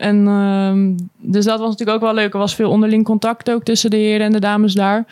En 0.00 0.26
ehm, 0.26 0.92
dus 1.16 1.44
dat 1.44 1.58
was 1.58 1.68
natuurlijk 1.68 1.96
ook 1.96 2.04
wel 2.04 2.14
leuk. 2.14 2.32
Er 2.32 2.38
was 2.38 2.54
veel 2.54 2.70
onderling 2.70 3.04
contact 3.04 3.50
ook 3.50 3.62
tussen 3.62 3.90
de 3.90 3.96
heren 3.96 4.26
en 4.26 4.32
de 4.32 4.40
dames 4.40 4.74
daar. 4.74 5.04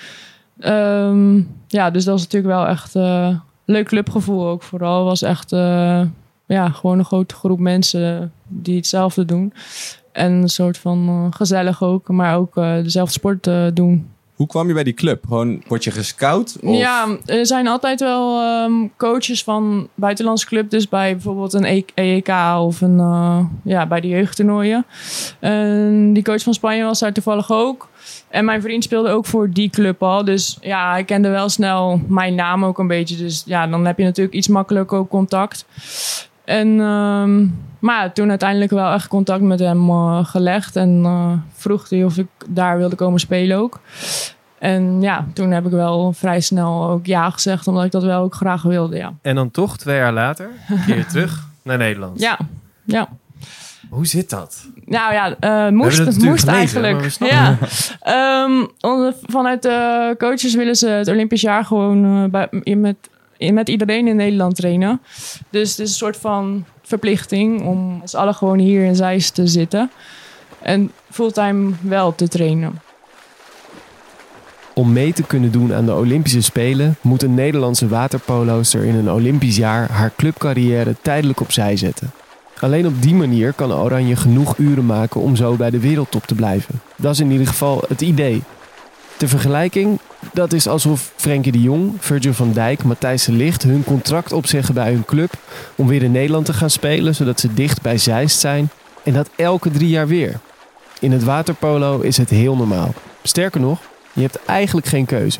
Ehm, 0.58 1.40
ja, 1.66 1.90
dus 1.90 2.04
dat 2.04 2.14
was 2.14 2.22
natuurlijk 2.22 2.54
wel 2.54 2.66
echt 2.66 2.94
eh 2.94 3.36
leuk 3.64 3.86
clubgevoel 3.86 4.46
ook 4.46 4.62
vooral. 4.62 5.04
was 5.04 5.22
echt 5.22 5.52
eh, 5.52 6.02
ja, 6.46 6.68
gewoon 6.68 6.98
een 6.98 7.04
grote 7.04 7.34
groep 7.34 7.58
mensen 7.58 8.32
die 8.46 8.76
hetzelfde 8.76 9.24
doen. 9.24 9.52
En 10.12 10.32
een 10.32 10.48
soort 10.48 10.78
van 10.78 11.08
eh, 11.08 11.26
gezellig 11.36 11.82
ook, 11.82 12.08
maar 12.08 12.36
ook 12.36 12.54
dezelfde 12.54 13.12
sport 13.12 13.50
doen. 13.74 14.08
Hoe 14.38 14.46
kwam 14.46 14.68
je 14.68 14.74
bij 14.74 14.84
die 14.84 14.94
club? 14.94 15.24
Gewoon, 15.26 15.62
word 15.66 15.84
je 15.84 15.90
gescout? 15.90 16.58
Ja, 16.62 17.06
er 17.24 17.46
zijn 17.46 17.66
altijd 17.66 18.00
wel 18.00 18.40
ehm, 18.40 18.72
coaches 18.96 19.42
van 19.42 19.88
buitenlandse 19.94 20.46
club. 20.46 20.70
Dus 20.70 20.88
bij 20.88 21.12
bijvoorbeeld 21.12 21.52
een 21.52 21.84
EEK 21.94 22.28
of 22.58 22.80
een, 22.80 22.98
eh, 22.98 23.40
ja, 23.64 23.86
bij 23.86 24.00
de 24.00 24.08
jeugdtoernooien. 24.08 24.86
En 25.40 26.12
die 26.12 26.22
coach 26.22 26.42
van 26.42 26.54
Spanje 26.54 26.84
was 26.84 26.98
daar 26.98 27.12
toevallig 27.12 27.50
ook. 27.52 27.88
En 28.28 28.44
mijn 28.44 28.62
vriend 28.62 28.84
speelde 28.84 29.10
ook 29.10 29.26
voor 29.26 29.50
die 29.50 29.70
club 29.70 30.02
al. 30.02 30.24
Dus 30.24 30.58
ja, 30.60 30.90
hij 30.90 31.04
kende 31.04 31.28
wel 31.28 31.48
snel 31.48 32.00
mijn 32.08 32.34
naam 32.34 32.64
ook 32.64 32.78
een 32.78 32.86
beetje. 32.86 33.16
Dus 33.16 33.42
ja, 33.46 33.66
dan 33.66 33.86
heb 33.86 33.98
je 33.98 34.04
natuurlijk 34.04 34.36
iets 34.36 34.48
makkelijker 34.48 34.98
ook 34.98 35.08
contact. 35.08 35.66
En, 36.48 36.80
ehm, 36.80 37.46
maar 37.78 38.12
toen 38.12 38.28
uiteindelijk 38.28 38.70
wel 38.70 38.92
echt 38.92 39.08
contact 39.08 39.42
met 39.42 39.58
hem 39.58 39.88
eh, 39.88 40.24
gelegd. 40.24 40.76
En 40.76 41.00
eh, 41.04 41.32
vroeg 41.52 41.88
hij 41.88 42.04
of 42.04 42.16
ik 42.16 42.26
daar 42.48 42.78
wilde 42.78 42.96
komen 42.96 43.20
spelen 43.20 43.58
ook. 43.58 43.80
En 44.58 45.00
ja, 45.00 45.26
toen 45.32 45.50
heb 45.50 45.64
ik 45.66 45.70
wel 45.70 46.12
vrij 46.12 46.40
snel 46.40 46.88
ook 46.88 47.06
ja 47.06 47.30
gezegd, 47.30 47.66
omdat 47.66 47.84
ik 47.84 47.90
dat 47.90 48.02
wel 48.02 48.22
ook 48.22 48.34
graag 48.34 48.62
wilde, 48.62 48.96
ja. 48.96 49.12
En 49.22 49.34
dan 49.34 49.50
toch, 49.50 49.76
twee 49.76 49.96
jaar 49.96 50.12
later, 50.12 50.48
keer 50.86 51.06
terug 51.12 51.46
naar 51.62 51.78
Nederland. 51.78 52.20
Ja, 52.20 52.38
ja. 52.84 53.08
Hoe 53.90 54.06
zit 54.06 54.30
dat? 54.30 54.66
Nou 54.84 55.12
ja, 55.12 55.36
hebben 55.40 55.74
moest, 55.74 55.98
moest 56.04 56.20
gelezen, 56.20 56.48
eigenlijk. 56.52 57.16
ja. 57.20 57.56
Onder- 58.80 59.14
vanuit 59.22 59.62
de 59.62 60.14
coaches 60.18 60.54
willen 60.54 60.76
ze 60.76 60.88
het 60.88 61.08
Olympisch 61.08 61.40
jaar 61.40 61.64
gewoon 61.64 62.30
bij, 62.30 62.48
met, 62.76 62.96
met 63.38 63.68
iedereen 63.68 64.08
in 64.08 64.16
Nederland 64.16 64.56
trainen. 64.56 65.00
Dus 65.50 65.70
het 65.70 65.78
is 65.78 65.90
een 65.90 65.96
soort 65.96 66.16
van 66.16 66.64
verplichting 66.82 67.62
om 67.62 67.98
met 67.98 68.10
z'n 68.10 68.16
allen 68.16 68.34
gewoon 68.34 68.58
hier 68.58 68.84
in 68.84 68.96
Zeist 68.96 69.34
te 69.34 69.46
zitten. 69.46 69.90
En 70.62 70.90
fulltime 71.10 71.72
wel 71.80 72.14
te 72.14 72.28
trainen. 72.28 72.80
Om 74.74 74.92
mee 74.92 75.12
te 75.12 75.22
kunnen 75.22 75.52
doen 75.52 75.74
aan 75.74 75.86
de 75.86 75.94
Olympische 75.94 76.42
Spelen 76.42 76.96
moet 77.00 77.22
een 77.22 77.34
Nederlandse 77.34 77.88
waterpoloster 77.88 78.84
in 78.84 78.94
een 78.94 79.10
Olympisch 79.10 79.56
jaar 79.56 79.90
haar 79.90 80.12
clubcarrière 80.16 80.96
tijdelijk 81.02 81.40
opzij 81.40 81.76
zetten. 81.76 82.10
Alleen 82.60 82.86
op 82.86 83.02
die 83.02 83.14
manier 83.14 83.52
kan 83.52 83.72
Oranje 83.72 84.16
genoeg 84.16 84.58
uren 84.58 84.86
maken 84.86 85.20
om 85.20 85.36
zo 85.36 85.54
bij 85.54 85.70
de 85.70 85.80
wereldtop 85.80 86.26
te 86.26 86.34
blijven. 86.34 86.80
Dat 86.96 87.12
is 87.12 87.20
in 87.20 87.30
ieder 87.30 87.46
geval 87.46 87.82
het 87.88 88.00
idee. 88.00 88.42
Ter 89.18 89.28
vergelijking, 89.28 90.00
dat 90.32 90.52
is 90.52 90.66
alsof 90.66 91.12
Frenkie 91.16 91.52
de 91.52 91.62
Jong, 91.62 91.94
Virgil 91.98 92.32
van 92.32 92.52
Dijk, 92.52 92.84
Matthijs 92.84 93.24
de 93.24 93.32
Ligt 93.32 93.62
hun 93.62 93.84
contract 93.84 94.32
opzeggen 94.32 94.74
bij 94.74 94.92
hun 94.92 95.04
club 95.04 95.32
om 95.74 95.86
weer 95.86 96.02
in 96.02 96.12
Nederland 96.12 96.46
te 96.46 96.52
gaan 96.52 96.70
spelen, 96.70 97.14
zodat 97.14 97.40
ze 97.40 97.54
dicht 97.54 97.82
bij 97.82 97.98
Zeist 97.98 98.38
zijn. 98.38 98.70
En 99.02 99.12
dat 99.12 99.30
elke 99.36 99.70
drie 99.70 99.88
jaar 99.88 100.06
weer. 100.06 100.40
In 101.00 101.12
het 101.12 101.24
waterpolo 101.24 102.00
is 102.00 102.16
het 102.16 102.30
heel 102.30 102.56
normaal. 102.56 102.94
Sterker 103.22 103.60
nog, 103.60 103.80
je 104.12 104.20
hebt 104.20 104.44
eigenlijk 104.44 104.86
geen 104.86 105.06
keuze. 105.06 105.38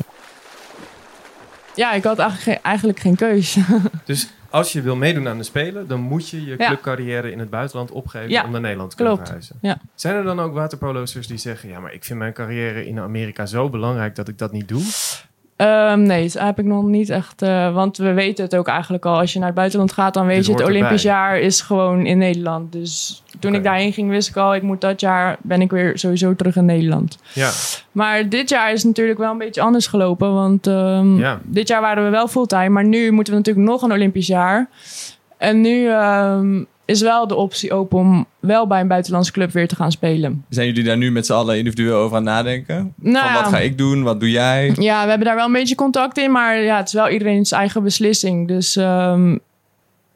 Ja, 1.75 1.91
ik 1.91 2.03
had 2.03 2.19
eigenlijk 2.19 2.49
geen, 2.49 2.63
eigenlijk 2.63 2.99
geen 2.99 3.15
keus. 3.15 3.57
Dus 4.05 4.27
als 4.49 4.71
je 4.73 4.81
wil 4.81 4.95
meedoen 4.95 5.27
aan 5.27 5.37
de 5.37 5.43
Spelen, 5.43 5.87
dan 5.87 5.99
moet 5.99 6.29
je 6.29 6.45
je 6.45 6.55
clubcarrière 6.55 7.31
in 7.31 7.39
het 7.39 7.49
buitenland 7.49 7.91
opgeven 7.91 8.29
Ja, 8.29 8.43
om 8.45 8.51
naar 8.51 8.61
Nederland 8.61 8.89
te 8.89 8.95
kunnen 8.95 9.13
klopt. 9.13 9.29
verhuizen. 9.29 9.57
Ja. 9.61 9.77
Zijn 9.95 10.15
er 10.15 10.23
dan 10.23 10.39
ook 10.39 10.53
waterpolosters 10.53 11.27
die 11.27 11.37
zeggen, 11.37 11.69
ja, 11.69 11.79
maar 11.79 11.93
ik 11.93 12.03
vind 12.03 12.19
mijn 12.19 12.33
carrière 12.33 12.85
in 12.85 12.99
Amerika 12.99 13.45
zo 13.45 13.69
belangrijk 13.69 14.15
dat 14.15 14.27
ik 14.27 14.37
dat 14.37 14.51
niet 14.51 14.67
doe? 14.67 14.81
Ehm, 15.59 16.01
nee, 16.01 16.23
dat 16.23 16.41
heb 16.41 16.59
ik 16.59 16.65
nog 16.65 16.83
niet 16.83 17.09
echt. 17.09 17.41
eh, 17.41 17.73
want 17.73 17.97
we 17.97 18.13
weten 18.13 18.43
het 18.43 18.55
ook 18.55 18.67
eigenlijk 18.67 19.05
al. 19.05 19.19
Als 19.19 19.33
je 19.33 19.39
naar 19.39 19.47
het 19.47 19.57
buitenland 19.57 19.91
gaat, 19.91 20.13
dan 20.13 20.25
weet 20.25 20.35
Dit 20.37 20.45
je 20.45 20.51
het 20.51 20.61
Olympisch 20.63 21.05
erbij. 21.05 21.19
jaar 21.19 21.39
is 21.39 21.61
gewoon 21.61 22.05
in 22.05 22.17
Nederland. 22.17 22.71
Dus 22.71 23.23
toen 23.39 23.55
ik 23.55 23.63
daarheen 23.63 23.93
ging, 23.93 24.09
wist 24.09 24.29
ik 24.29 24.35
al, 24.37 24.55
ik 24.55 24.61
moet 24.61 24.81
dat 24.81 24.99
jaar 24.99 25.37
ben 25.41 25.61
ik 25.61 25.71
weer 25.71 25.97
sowieso 25.97 26.35
terug 26.35 26.55
in 26.55 26.65
Nederland. 26.65 27.17
Ja, 27.33 27.51
Maar 27.91 28.29
dit 28.29 28.49
jaar 28.49 28.71
is 28.71 28.83
natuurlijk 28.83 29.19
wel 29.19 29.31
een 29.31 29.37
beetje 29.37 29.61
anders 29.61 29.87
gelopen. 29.87 30.33
Want 30.33 30.67
ehm, 30.67 31.17
Ja. 31.17 31.39
dit 31.43 31.67
jaar 31.67 31.81
waren 31.81 32.03
we 32.03 32.09
wel 32.09 32.27
fulltime. 32.27 32.69
Maar 32.69 32.85
nu 32.85 33.11
moeten 33.11 33.33
we 33.33 33.39
natuurlijk 33.39 33.67
nog 33.67 33.81
een 33.81 33.91
Olympisch 33.91 34.27
jaar. 34.27 34.69
En 35.37 35.61
nu 35.61 35.87
ehm, 35.89 36.63
is 36.89 37.01
wel 37.01 37.27
de 37.27 37.35
optie 37.35 37.73
open 37.73 37.99
om 37.99 38.25
wel 38.39 38.67
bij 38.67 38.81
een 38.81 38.87
buitenlandse 38.87 39.31
club 39.31 39.51
weer 39.51 39.67
te 39.67 39.75
gaan 39.75 39.91
spelen. 39.91 40.45
Zijn 40.49 40.67
jullie 40.67 40.83
daar 40.83 40.97
nu 40.97 41.11
met 41.11 41.25
z'n 41.25 41.33
allen 41.33 41.57
individueel 41.57 41.97
over 41.97 42.17
aan 42.17 42.23
nadenken? 42.23 42.93
Nou 42.95 43.25
Van 43.25 43.35
ja. 43.35 43.41
wat 43.41 43.51
ga 43.51 43.59
ik 43.59 43.77
doen? 43.77 44.03
Wat 44.03 44.19
doe 44.19 44.31
jij? 44.31 44.73
Ja, 44.75 45.03
we 45.03 45.09
hebben 45.09 45.27
daar 45.27 45.35
wel 45.35 45.45
een 45.45 45.51
beetje 45.51 45.75
contact 45.75 46.17
in, 46.17 46.31
maar 46.31 46.57
ja, 46.57 46.77
het 46.77 46.87
is 46.87 46.93
wel 46.93 47.09
iedereen's 47.09 47.51
eigen 47.51 47.83
beslissing. 47.83 48.47
Dus 48.47 48.75
ehm, 48.75 49.37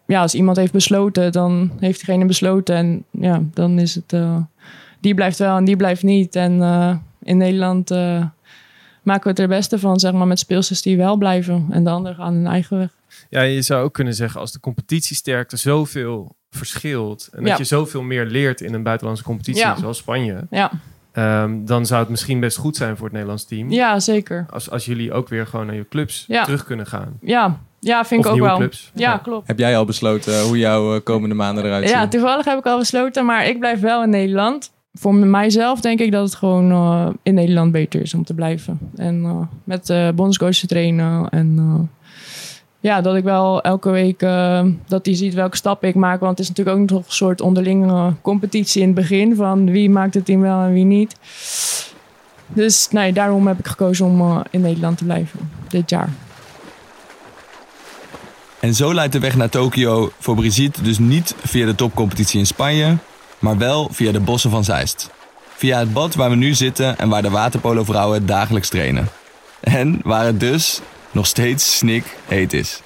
ja, 0.05 0.21
als 0.21 0.33
iemand 0.33 0.57
heeft 0.57 0.71
besloten, 0.71 1.31
dan 1.31 1.71
heeft 1.79 2.05
diegene 2.05 2.25
besloten. 2.25 2.75
En 2.75 3.03
ja, 3.11 3.41
dan 3.53 3.79
is 3.79 3.95
het, 3.95 4.13
eh, 4.13 4.37
die 4.99 5.13
blijft 5.13 5.37
wel 5.37 5.57
en 5.57 5.65
die 5.65 5.75
blijft 5.75 6.03
niet. 6.03 6.35
En 6.35 6.61
eh, 6.61 6.95
in 7.23 7.37
Nederland 7.37 7.91
eh, 7.91 8.25
maken 9.03 9.23
we 9.23 9.29
het 9.29 9.39
er 9.39 9.47
beste 9.47 9.79
van, 9.79 9.99
zeg 9.99 10.11
maar, 10.11 10.27
met 10.27 10.39
speelsters 10.39 10.81
die 10.81 10.97
wel 10.97 11.15
blijven. 11.15 11.67
En 11.69 11.83
de 11.83 11.89
anderen 11.89 12.17
gaan 12.17 12.33
hun 12.33 12.47
eigen 12.47 12.77
weg. 12.77 12.89
Ja, 13.33 13.41
je 13.41 13.61
zou 13.61 13.83
ook 13.83 13.93
kunnen 13.93 14.13
zeggen, 14.13 14.39
als 14.39 14.51
de 14.51 14.59
competitiesterkte 14.59 15.57
zoveel 15.57 16.35
verschilt 16.49 17.29
en 17.31 17.43
dat 17.43 17.57
je 17.57 17.63
zoveel 17.63 18.01
meer 18.01 18.25
leert 18.25 18.61
in 18.61 18.73
een 18.73 18.83
buitenlandse 18.83 19.23
competitie, 19.23 19.61
Ja. 19.61 19.75
zoals 19.75 19.97
Spanje, 19.97 20.47
Ja, 20.49 20.71
ehm, 21.11 21.65
dan 21.65 21.85
zou 21.85 21.99
het 21.99 22.09
misschien 22.09 22.39
best 22.39 22.57
goed 22.57 22.75
zijn 22.75 22.95
voor 22.95 23.03
het 23.05 23.13
Nederlands 23.13 23.45
team. 23.45 23.71
ja 23.71 23.99
zeker. 23.99 24.45
Als, 24.49 24.69
als 24.69 24.85
jullie 24.85 25.13
ook 25.13 25.29
weer 25.29 25.47
gewoon 25.47 25.65
naar 25.65 25.75
je 25.75 25.87
clubs 25.89 26.25
Ja. 26.27 26.43
terug 26.43 26.63
kunnen 26.63 26.87
gaan. 26.87 27.17
Ja, 27.21 27.59
ja 27.79 28.05
vind 28.05 28.19
of 28.25 28.25
ik 28.25 28.31
ook 28.41 28.47
wel. 28.47 28.57
clubs. 28.57 28.91
Ja, 28.93 29.17
klopt. 29.17 29.47
Heb 29.47 29.59
jij 29.59 29.77
al 29.77 29.85
besloten 29.85 30.41
hoe 30.43 30.57
jouw 30.57 30.95
eh, 30.95 31.01
komende 31.03 31.35
maanden 31.35 31.65
eruit 31.65 31.87
zien? 31.89 31.97
Ja, 31.97 32.07
toevallig 32.07 32.45
heb 32.45 32.57
ik 32.57 32.65
al 32.65 32.77
besloten, 32.77 33.25
maar 33.25 33.47
ik 33.47 33.59
blijf 33.59 33.79
wel 33.79 34.03
in 34.03 34.09
Nederland. 34.09 34.71
Voor 34.93 35.13
mijzelf 35.15 35.81
denk 35.81 35.99
ik 35.99 36.11
dat 36.11 36.23
het 36.25 36.35
gewoon 36.35 36.71
eh, 36.71 37.07
in 37.23 37.33
Nederland 37.33 37.71
beter 37.71 38.01
is 38.01 38.13
om 38.13 38.23
te 38.23 38.33
blijven. 38.33 38.79
En 38.95 39.23
eh, 39.23 39.41
met 39.63 39.87
de 39.87 40.11
bondscoach 40.15 40.55
te 40.55 40.67
trainen. 40.67 41.29
En 41.29 41.55
eh, 41.57 42.02
ja, 42.83 43.01
dat 43.01 43.15
ik 43.15 43.23
wel 43.23 43.61
elke 43.61 43.89
week 43.89 44.21
eh, 44.21 44.65
dat 44.87 45.05
hij 45.05 45.15
ziet 45.15 45.33
welke 45.33 45.57
stappen 45.57 45.89
ik 45.89 45.95
maak. 45.95 46.19
Want 46.19 46.31
het 46.31 46.39
is 46.39 46.47
natuurlijk 46.47 46.77
ook 46.77 46.89
nog 46.89 46.99
een 47.05 47.11
soort 47.11 47.41
onderlinge 47.41 48.13
competitie 48.21 48.81
in 48.81 48.87
het 48.87 48.95
begin. 48.95 49.35
Van 49.35 49.71
wie 49.71 49.89
maakt 49.89 50.13
het 50.13 50.25
team 50.25 50.41
wel 50.41 50.61
en 50.61 50.73
wie 50.73 50.83
niet. 50.83 51.15
Dus 52.47 52.87
nee, 52.91 53.13
daarom 53.13 53.47
heb 53.47 53.59
ik 53.59 53.67
gekozen 53.67 54.05
om 54.05 54.21
eh, 54.21 54.39
in 54.49 54.61
Nederland 54.61 54.97
te 54.97 55.03
blijven 55.03 55.39
dit 55.67 55.89
jaar. 55.89 56.09
En 58.59 58.73
zo 58.73 58.93
leidt 58.93 59.13
de 59.13 59.19
weg 59.19 59.35
naar 59.35 59.49
Tokio 59.49 60.11
voor 60.19 60.35
Brigitte 60.35 60.81
dus 60.81 60.99
niet 60.99 61.35
via 61.43 61.65
de 61.65 61.75
topcompetitie 61.75 62.39
in 62.39 62.45
Spanje, 62.45 62.97
maar 63.39 63.57
wel 63.57 63.87
via 63.91 64.11
de 64.11 64.19
bossen 64.19 64.49
van 64.49 64.63
Zeist. 64.63 65.09
Via 65.55 65.79
het 65.79 65.93
bad 65.93 66.15
waar 66.15 66.29
we 66.29 66.35
nu 66.35 66.53
zitten 66.53 66.97
en 66.97 67.09
waar 67.09 67.21
de 67.21 67.29
waterpolo-vrouwen 67.29 68.25
dagelijks 68.25 68.69
trainen. 68.69 69.07
En 69.59 69.99
waar 70.03 70.25
het 70.25 70.39
dus 70.39 70.81
nog 71.13 71.27
steeds 71.27 71.77
snik 71.77 72.17
heet 72.25 72.53
is. 72.53 72.81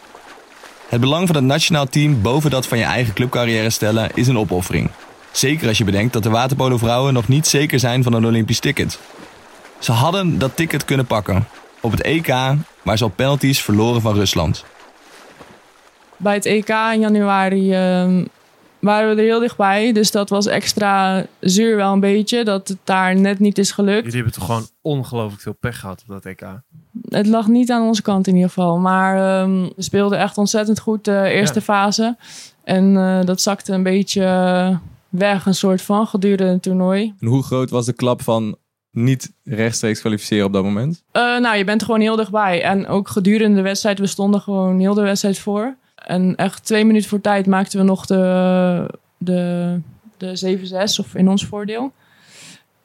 Het 0.90 1.02
belang 1.02 1.28
van 1.28 1.36
het 1.36 1.46
nationaal 1.46 1.86
team 1.86 2.22
boven 2.22 2.50
dat 2.50 2.68
van 2.68 2.78
je 2.78 2.84
eigen 2.84 3.14
clubcarrière 3.14 3.70
stellen 3.70 4.10
is 4.14 4.28
een 4.28 4.38
opoffering. 4.38 4.90
Zeker 5.32 5.68
als 5.68 5.78
je 5.78 5.84
bedenkt 5.84 6.14
dat 6.14 6.24
de 6.24 6.30
waterpolo-vrouwen 6.30 7.14
nog 7.14 7.28
niet 7.28 7.48
zeker 7.48 7.80
zijn 7.80 8.04
van 8.04 8.14
een 8.14 8.26
Olympisch 8.26 8.60
ticket. 8.60 9.00
Ze 9.80 9.92
hadden 9.92 10.38
dat 10.38 10.56
ticket 10.56 10.86
kunnen 10.86 11.06
pakken. 11.06 11.48
Op 11.80 11.92
het 11.92 12.02
EK, 12.02 12.28
waar 12.82 12.98
ze 12.98 13.06
op 13.06 13.16
penalties 13.16 13.62
verloren 13.62 14.02
van 14.02 14.14
Rusland. 14.14 14.66
bij 16.18 16.34
het 16.34 16.46
EK 16.46 16.70
in 16.70 17.00
januari 17.00 17.74
ehm, 17.74 18.26
waren 18.80 19.10
we 19.16 19.22
er 19.22 19.28
heel 19.28 19.40
dichtbij. 19.40 19.92
Dus 19.92 20.12
dat 20.12 20.30
was 20.30 20.46
extra 20.46 21.26
zuur 21.40 21.76
wel 21.76 21.94
een 21.94 22.00
beetje. 22.00 22.44
Dat 22.44 22.68
het 22.68 22.78
daar 22.84 23.16
net 23.16 23.40
niet 23.40 23.58
is 23.58 23.72
gelukt. 23.72 23.98
Jullie 24.04 24.16
hebben 24.16 24.34
toch 24.34 24.46
gewoon 24.46 24.68
ongelooflijk 24.82 25.42
veel 25.42 25.56
pech 25.60 25.80
gehad 25.80 26.02
op 26.02 26.14
dat 26.14 26.26
EK. 26.26 26.42
Het 27.10 27.28
lag 27.28 27.48
niet 27.48 27.72
aan 27.72 27.88
onze 27.88 28.02
kant 28.02 28.28
in 28.28 28.34
ieder 28.34 28.50
geval. 28.50 28.78
Maar 28.78 29.42
ehm, 29.42 29.62
we 29.76 29.82
speelden 29.82 30.20
echt 30.20 30.38
ontzettend 30.38 30.80
goed 30.80 31.06
de 31.06 31.30
eerste 31.30 31.60
Ja. 31.60 31.66
fase. 31.66 32.18
En 32.64 32.98
eh, 32.98 33.26
dat 33.26 33.42
zakte 33.42 33.74
een 33.74 33.84
beetje 33.84 34.24
eh, 34.24 34.78
weg, 35.10 35.46
een 35.46 35.56
soort 35.56 35.82
van, 35.82 36.08
gedurende 36.08 36.54
het 36.54 36.62
toernooi. 36.62 37.14
En 37.20 37.28
hoe 37.28 37.44
groot 37.44 37.70
was 37.70 37.86
de 37.86 37.94
klap 37.94 38.22
van 38.22 38.58
niet 38.92 39.34
rechtstreeks 39.44 40.00
kwalificeren 40.00 40.46
op 40.46 40.54
dat 40.54 40.64
moment? 40.64 41.04
Uh, 41.14 41.22
nou, 41.40 41.58
je 41.58 41.64
bent 41.64 41.80
er 41.82 41.86
gewoon 41.86 42.02
heel 42.02 42.16
dichtbij. 42.16 42.64
En 42.64 42.88
ook 42.88 43.08
gedurende 43.08 43.56
de 43.56 43.62
wedstrijd, 43.62 44.00
we 44.00 44.08
stonden 44.08 44.42
gewoon 44.42 44.80
heel 44.80 44.94
de 44.94 45.02
wedstrijd 45.02 45.40
voor. 45.40 45.76
En 46.08 46.36
echt 46.36 46.66
twee 46.66 46.86
minuten 46.86 47.10
voor 47.10 47.22
tijd 47.22 47.46
maakten 47.46 47.80
we 47.80 47.86
nog 47.86 48.06
de, 48.06 48.90
de, 49.18 49.80
de 50.18 50.60
7-6, 51.00 51.00
of 51.00 51.16
in 51.16 51.30
ons 51.30 51.46
voordeel. 51.46 51.92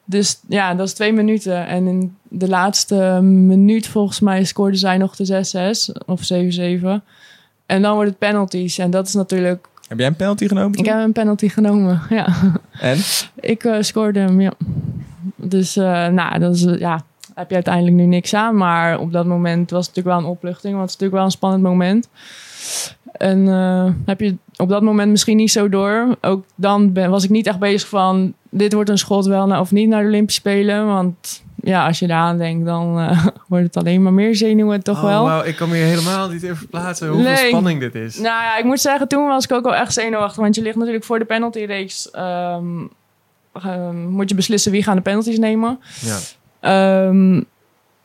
Dus 0.05 0.39
ja, 0.47 0.73
dat 0.73 0.87
is 0.87 0.93
twee 0.93 1.13
minuten. 1.13 1.67
En 1.67 1.87
in 1.87 2.15
de 2.23 2.47
laatste 2.47 3.19
minuut 3.21 3.87
volgens 3.87 4.19
mij 4.19 4.43
scoorde 4.43 4.77
zij 4.77 4.97
nog 4.97 5.15
de 5.15 5.93
6-6 5.97 6.05
of 6.05 6.29
7-7. 6.33 7.03
En 7.65 7.81
dan 7.81 7.93
wordt 7.93 8.09
het 8.09 8.19
penalties. 8.19 8.77
En 8.77 8.91
dat 8.91 9.07
is 9.07 9.13
natuurlijk... 9.13 9.67
Heb 9.87 9.97
jij 9.97 10.07
een 10.07 10.15
penalty 10.15 10.47
genomen? 10.47 10.79
Ik 10.79 10.85
heb 10.85 10.97
een 10.97 11.11
penalty 11.11 11.49
genomen, 11.49 12.01
ja. 12.09 12.27
En? 12.79 12.97
Ik 13.35 13.63
uh, 13.63 13.75
scoorde 13.79 14.19
hem, 14.19 14.41
ja. 14.41 14.53
Dus 15.35 15.77
uh, 15.77 16.07
nou, 16.07 16.39
dat 16.39 16.55
is, 16.55 16.61
ja, 16.61 17.03
heb 17.33 17.49
je 17.49 17.55
uiteindelijk 17.55 17.95
nu 17.95 18.05
niks 18.05 18.33
aan. 18.33 18.57
Maar 18.57 18.99
op 18.99 19.11
dat 19.11 19.25
moment 19.25 19.71
was 19.71 19.87
het 19.87 19.95
natuurlijk 19.95 20.15
wel 20.15 20.25
een 20.25 20.35
opluchting. 20.35 20.75
Want 20.75 20.91
het 20.91 20.93
is 20.93 20.95
natuurlijk 20.95 21.17
wel 21.17 21.25
een 21.25 21.37
spannend 21.37 21.63
moment. 21.63 22.09
En 23.11 23.47
uh, 23.47 23.89
heb 24.05 24.19
je 24.19 24.35
op 24.55 24.69
dat 24.69 24.81
moment 24.81 25.11
misschien 25.11 25.37
niet 25.37 25.51
zo 25.51 25.69
door. 25.69 26.15
Ook 26.21 26.45
dan 26.55 26.93
ben, 26.93 27.09
was 27.09 27.23
ik 27.23 27.29
niet 27.29 27.47
echt 27.47 27.59
bezig 27.59 27.89
van... 27.89 28.33
dit 28.49 28.73
wordt 28.73 28.89
een 28.89 28.97
schot 28.97 29.25
wel 29.25 29.47
naar, 29.47 29.59
of 29.59 29.71
niet 29.71 29.89
naar 29.89 30.01
de 30.01 30.07
Olympische 30.07 30.39
Spelen. 30.39 30.85
Want 30.85 31.43
ja, 31.55 31.87
als 31.87 31.99
je 31.99 32.07
daaraan 32.07 32.37
denkt, 32.37 32.65
dan 32.65 32.99
uh, 32.99 33.25
wordt 33.47 33.65
het 33.65 33.77
alleen 33.77 34.03
maar 34.03 34.13
meer 34.13 34.35
zenuwen 34.35 34.83
toch 34.83 34.97
oh, 34.97 35.03
wel. 35.03 35.29
Wow, 35.29 35.47
ik 35.47 35.55
kan 35.55 35.69
me 35.69 35.75
hier 35.75 35.85
helemaal 35.85 36.29
niet 36.29 36.43
in 36.43 36.55
verplaatsen 36.55 37.07
hoeveel 37.07 37.31
nee. 37.31 37.47
spanning 37.47 37.79
dit 37.79 37.95
is. 37.95 38.15
Nou 38.15 38.43
ja, 38.43 38.57
ik 38.57 38.63
moet 38.63 38.79
zeggen, 38.79 39.07
toen 39.07 39.27
was 39.27 39.43
ik 39.43 39.51
ook 39.51 39.63
wel 39.63 39.75
echt 39.75 39.93
zenuwachtig. 39.93 40.41
Want 40.41 40.55
je 40.55 40.61
ligt 40.61 40.75
natuurlijk 40.75 41.03
voor 41.03 41.19
de 41.19 41.25
penaltyreeks... 41.25 42.09
Um, 42.15 42.89
um, 43.65 44.07
moet 44.07 44.29
je 44.29 44.35
beslissen 44.35 44.71
wie 44.71 44.83
gaan 44.83 44.95
de 44.95 45.01
penalties 45.01 45.37
nemen. 45.37 45.79
Ja. 46.61 47.07
Um, 47.07 47.45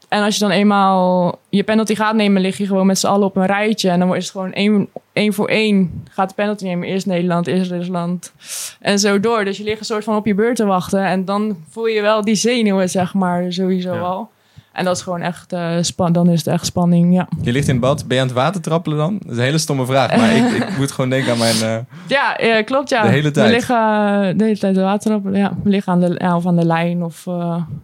en 0.08 0.22
als 0.22 0.34
je 0.34 0.40
dan 0.40 0.50
eenmaal 0.50 1.38
je 1.48 1.62
penalty 1.62 1.94
gaat 1.94 2.14
nemen, 2.14 2.42
lig 2.42 2.58
je 2.58 2.66
gewoon 2.66 2.86
met 2.86 2.98
z'n 2.98 3.06
allen 3.06 3.26
op 3.26 3.36
een 3.36 3.46
rijtje. 3.46 3.90
En 3.90 3.98
dan 3.98 4.16
is 4.16 4.22
het 4.22 4.32
gewoon 4.32 4.52
één, 4.52 4.88
één 5.12 5.32
voor 5.32 5.48
één 5.48 6.04
gaat 6.10 6.28
de 6.28 6.34
penalty 6.34 6.64
nemen. 6.64 6.88
Eerst 6.88 7.06
Nederland, 7.06 7.46
eerst 7.46 7.70
Rusland. 7.70 8.32
En 8.80 8.98
zo 8.98 9.20
door. 9.20 9.44
Dus 9.44 9.56
je 9.56 9.64
ligt 9.64 9.78
een 9.78 9.84
soort 9.84 10.04
van 10.04 10.16
op 10.16 10.26
je 10.26 10.34
beurt 10.34 10.56
te 10.56 10.64
wachten. 10.64 11.04
En 11.04 11.24
dan 11.24 11.64
voel 11.70 11.86
je 11.86 12.00
wel 12.00 12.24
die 12.24 12.34
zenuwen, 12.34 12.90
zeg 12.90 13.14
maar, 13.14 13.52
sowieso 13.52 13.94
ja. 13.94 14.00
al. 14.00 14.30
En 14.78 14.84
dat 14.84 14.96
is 14.96 15.02
gewoon 15.02 15.20
echt 15.20 15.52
uh, 15.52 15.76
span 15.80 16.12
dan 16.12 16.28
is 16.28 16.38
het 16.38 16.46
echt 16.54 16.66
spanning, 16.66 17.14
ja. 17.14 17.28
Je 17.42 17.52
ligt 17.52 17.66
in 17.68 17.74
het 17.74 17.82
bad, 17.82 18.06
ben 18.06 18.16
je 18.16 18.22
aan 18.22 18.28
het 18.28 18.36
water 18.36 18.60
trappelen 18.60 18.98
dan? 18.98 19.18
Dat 19.22 19.30
is 19.32 19.36
een 19.36 19.42
hele 19.42 19.58
stomme 19.58 19.86
vraag, 19.86 20.16
maar 20.16 20.36
ik, 20.36 20.50
ik 20.52 20.76
moet 20.78 20.92
gewoon 20.92 21.10
denken 21.10 21.32
aan 21.32 21.38
mijn... 21.38 21.56
Uh, 21.56 21.76
ja, 22.06 22.40
uh, 22.40 22.64
klopt, 22.64 22.88
ja. 22.88 23.02
De 23.02 23.08
hele 23.08 23.30
tijd. 23.30 23.46
We 23.46 23.52
liggen 23.52 24.38
de 24.38 24.44
hele 24.44 24.58
tijd 24.58 24.76
water 24.76 25.10
trappelen, 25.10 25.38
ja. 25.40 25.52
We 25.62 25.70
liggen 25.70 25.92
aan 25.92 26.00
de, 26.00 26.14
ja, 26.18 26.36
of 26.36 26.46
aan 26.46 26.56
de 26.56 26.64
lijn 26.66 27.02
of 27.02 27.26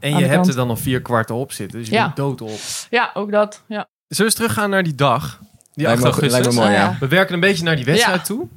En 0.00 0.16
je 0.18 0.24
hebt 0.24 0.46
er 0.48 0.54
dan 0.54 0.66
nog 0.66 0.78
vier 0.78 1.02
kwarten 1.02 1.34
op 1.34 1.52
zitten, 1.52 1.78
dus 1.78 1.88
je 1.88 1.94
ja. 1.94 2.02
bent 2.04 2.16
dood 2.16 2.40
op. 2.40 2.58
Ja, 2.90 3.10
ook 3.14 3.30
dat, 3.30 3.62
ja. 3.66 3.76
Zullen 3.76 3.86
we 4.08 4.22
eens 4.24 4.34
teruggaan 4.34 4.70
naar 4.70 4.82
die 4.82 4.94
dag? 4.94 5.38
Die 5.74 5.84
lijkt 5.84 6.02
8 6.02 6.02
me, 6.02 6.04
augustus. 6.20 6.32
lijkt 6.32 6.54
me 6.58 6.62
mooi, 6.64 6.72
ja. 6.72 6.96
We 7.00 7.08
werken 7.08 7.34
een 7.34 7.40
beetje 7.40 7.64
naar 7.64 7.76
die 7.76 7.84
wedstrijd 7.84 8.18
Ja. 8.18 8.24
toe. 8.24 8.48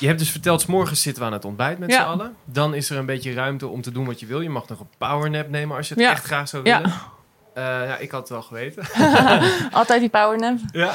Je 0.00 0.06
hebt 0.06 0.18
dus 0.18 0.30
verteld, 0.30 0.60
's 0.60 0.66
morgens 0.66 1.02
zitten 1.02 1.22
we 1.22 1.28
aan 1.28 1.34
het 1.34 1.44
ontbijt 1.44 1.78
met 1.78 1.90
Ja. 1.90 1.96
z'n 1.96 2.08
allen. 2.08 2.32
Dan 2.44 2.74
is 2.74 2.90
er 2.90 2.96
een 2.98 3.06
beetje 3.06 3.32
ruimte 3.32 3.66
om 3.66 3.82
te 3.82 3.92
doen 3.92 4.06
wat 4.06 4.20
je 4.20 4.26
wil. 4.26 4.40
Je 4.40 4.50
mag 4.50 4.68
nog 4.68 4.80
een 4.80 4.86
powernap 4.98 5.48
nemen 5.50 5.76
als 5.76 5.88
je 5.88 5.94
het 5.94 6.02
Ja. 6.02 6.10
echt 6.10 6.24
graag 6.24 6.48
zou 6.48 6.64
Ja. 6.64 6.76
willen. 6.76 6.92
Eh, 6.92 7.02
ja, 7.54 7.98
ik 7.98 8.10
had 8.10 8.20
het 8.20 8.28
wel 8.28 8.42
geweten. 8.42 8.84
Altijd 9.70 10.00
die 10.00 10.08
powernap. 10.08 10.58
ja. 10.72 10.94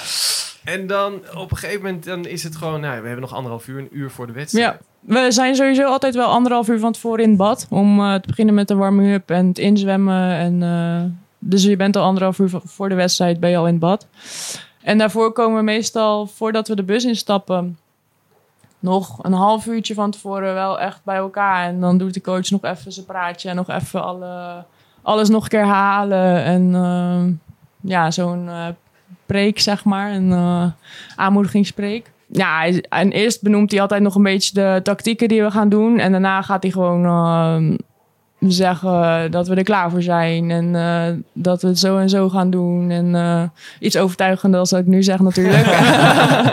En 0.64 0.88
dan 0.88 1.14
op 1.36 1.52
een 1.52 1.58
gegeven 1.58 1.82
moment 1.82 2.04
dan 2.04 2.26
is 2.26 2.44
het 2.44 2.56
gewoon... 2.56 2.82
Nou, 2.82 3.02
we 3.02 3.06
hebben 3.06 3.22
nog 3.22 3.34
anderhalf 3.34 3.68
uur, 3.68 3.80
een 3.80 3.88
uur 3.92 4.12
voor 4.12 4.28
de 4.28 4.34
wedstrijd. 4.34 4.66
Ja, 4.66 4.80
we 5.00 5.32
zijn 5.32 5.56
sowieso 5.56 5.84
altijd 5.84 6.16
wel 6.16 6.28
anderhalf 6.28 6.68
uur 6.68 6.80
van 6.80 6.92
tevoren 6.92 7.24
in 7.24 7.30
het 7.30 7.38
bad. 7.38 7.68
Om 7.70 8.00
eh, 8.00 8.14
te 8.14 8.28
beginnen 8.28 8.56
met 8.56 8.68
de 8.68 8.76
warming-up 8.76 9.30
en 9.30 9.48
het 9.48 9.58
inzwemmen. 9.58 10.32
En, 10.32 10.64
eh, 10.64 11.12
dus 11.40 11.64
je 11.64 11.76
bent 11.76 11.96
al 11.96 12.04
anderhalf 12.04 12.40
uur 12.40 12.50
voor 12.64 12.90
de 12.90 12.96
wedstrijd 12.96 13.40
ben 13.40 13.50
je 13.50 13.58
al 13.58 13.66
in 13.66 13.72
het 13.72 13.82
bad. 13.82 14.08
En 14.82 14.98
daarvoor 14.98 15.32
komen 15.32 15.58
we 15.58 15.64
meestal, 15.64 16.28
voordat 16.28 16.68
we 16.68 16.76
de 16.76 16.84
bus 16.84 17.06
instappen... 17.06 17.78
nog 18.80 19.24
een 19.24 19.34
half 19.34 19.66
uurtje 19.66 19.94
van 19.94 20.12
tevoren 20.12 20.54
wel 20.54 20.80
echt 20.80 21.00
bij 21.04 21.18
elkaar. 21.18 21.68
En 21.68 21.80
dan 21.80 21.98
doet 21.98 22.14
de 22.14 22.22
coach 22.22 22.50
nog 22.50 22.64
even 22.64 22.92
zijn 22.92 23.06
praatje... 23.06 23.50
en 23.50 23.56
nog 23.56 23.70
even 23.70 24.04
alle, 24.04 24.64
alles 25.02 25.30
nog 25.30 25.44
een 25.44 25.50
keer 25.50 25.66
halen. 25.66 26.44
En 26.44 26.76
eh, 26.76 27.34
ja, 27.92 28.12
zo'n 28.12 28.50
eh, 28.50 28.66
preek, 29.26 29.60
zeg 29.60 29.84
maar. 29.84 30.12
Een 30.12 30.32
eh, 30.32 30.66
aanmoedigingspreek. 31.16 32.12
Ja, 32.32 32.66
en 32.90 33.12
eerst 33.12 33.42
benoemt 33.42 33.72
hij 33.72 33.82
altijd 33.82 34.02
nog 34.02 34.16
een 34.16 34.24
beetje 34.24 34.54
de 34.54 34.80
tactieken 34.84 35.28
die 35.28 35.44
we 35.44 35.52
gaan 35.52 35.70
doen. 35.70 36.00
En 36.00 36.12
daarna 36.12 36.42
gaat 36.42 36.64
hij 36.64 36.72
gewoon 36.72 37.06
eh, 37.06 37.78
zeggen 38.50 39.32
dat 39.32 39.48
we 39.48 39.56
er 39.56 39.64
klaar 39.64 39.90
voor 39.90 40.02
zijn. 40.02 40.52
En 40.52 40.76
eh, 40.76 41.14
dat 41.34 41.62
we 41.62 41.68
het 41.68 41.80
zo 41.80 41.98
en 41.98 42.10
zo 42.10 42.30
gaan 42.30 42.50
doen. 42.50 42.90
En 42.92 43.16
eh, 43.16 43.42
iets 43.80 43.98
overtuigender 43.98 44.60
als 44.60 44.70
dat 44.70 44.80
ik 44.80 44.86
nu 44.86 45.04
zeg 45.04 45.20
natuurlijk. 45.20 45.66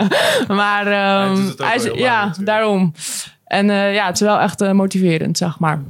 maar 0.60 0.86
ehm, 0.86 1.36
hij 1.56 1.74
is- 1.76 1.90
ja, 1.94 2.32
daarom. 2.40 2.92
En 3.44 3.66
ja, 3.66 4.06
het 4.06 4.14
is 4.14 4.20
wel 4.20 4.38
echt 4.40 4.72
motiverend, 4.72 5.38
zeg 5.38 5.58
maar. 5.58 5.80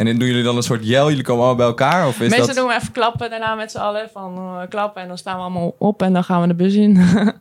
En 0.00 0.06
dan 0.06 0.18
doen 0.18 0.28
jullie 0.28 0.42
dan 0.42 0.56
een 0.56 0.62
soort 0.62 0.86
jel? 0.86 1.08
Jullie 1.08 1.24
komen 1.24 1.44
allemaal 1.44 1.56
bij 1.56 1.66
elkaar? 1.66 2.06
Of 2.06 2.20
is 2.20 2.28
Meestal 2.28 2.46
dat... 2.46 2.56
doen 2.56 2.66
we 2.66 2.74
even 2.74 2.92
klappen 2.92 3.30
daarna 3.30 3.54
met 3.54 3.70
z'n 3.70 3.78
allen. 3.78 4.08
Van 4.12 4.36
eh, 4.36 4.68
klappen 4.68 5.02
en 5.02 5.08
dan 5.08 5.18
staan 5.18 5.36
we 5.36 5.40
allemaal 5.40 5.74
op 5.78 6.02
en 6.02 6.12
dan 6.12 6.24
gaan 6.24 6.40
we 6.40 6.46
de 6.46 6.54
bus 6.54 6.74
in. 6.74 6.98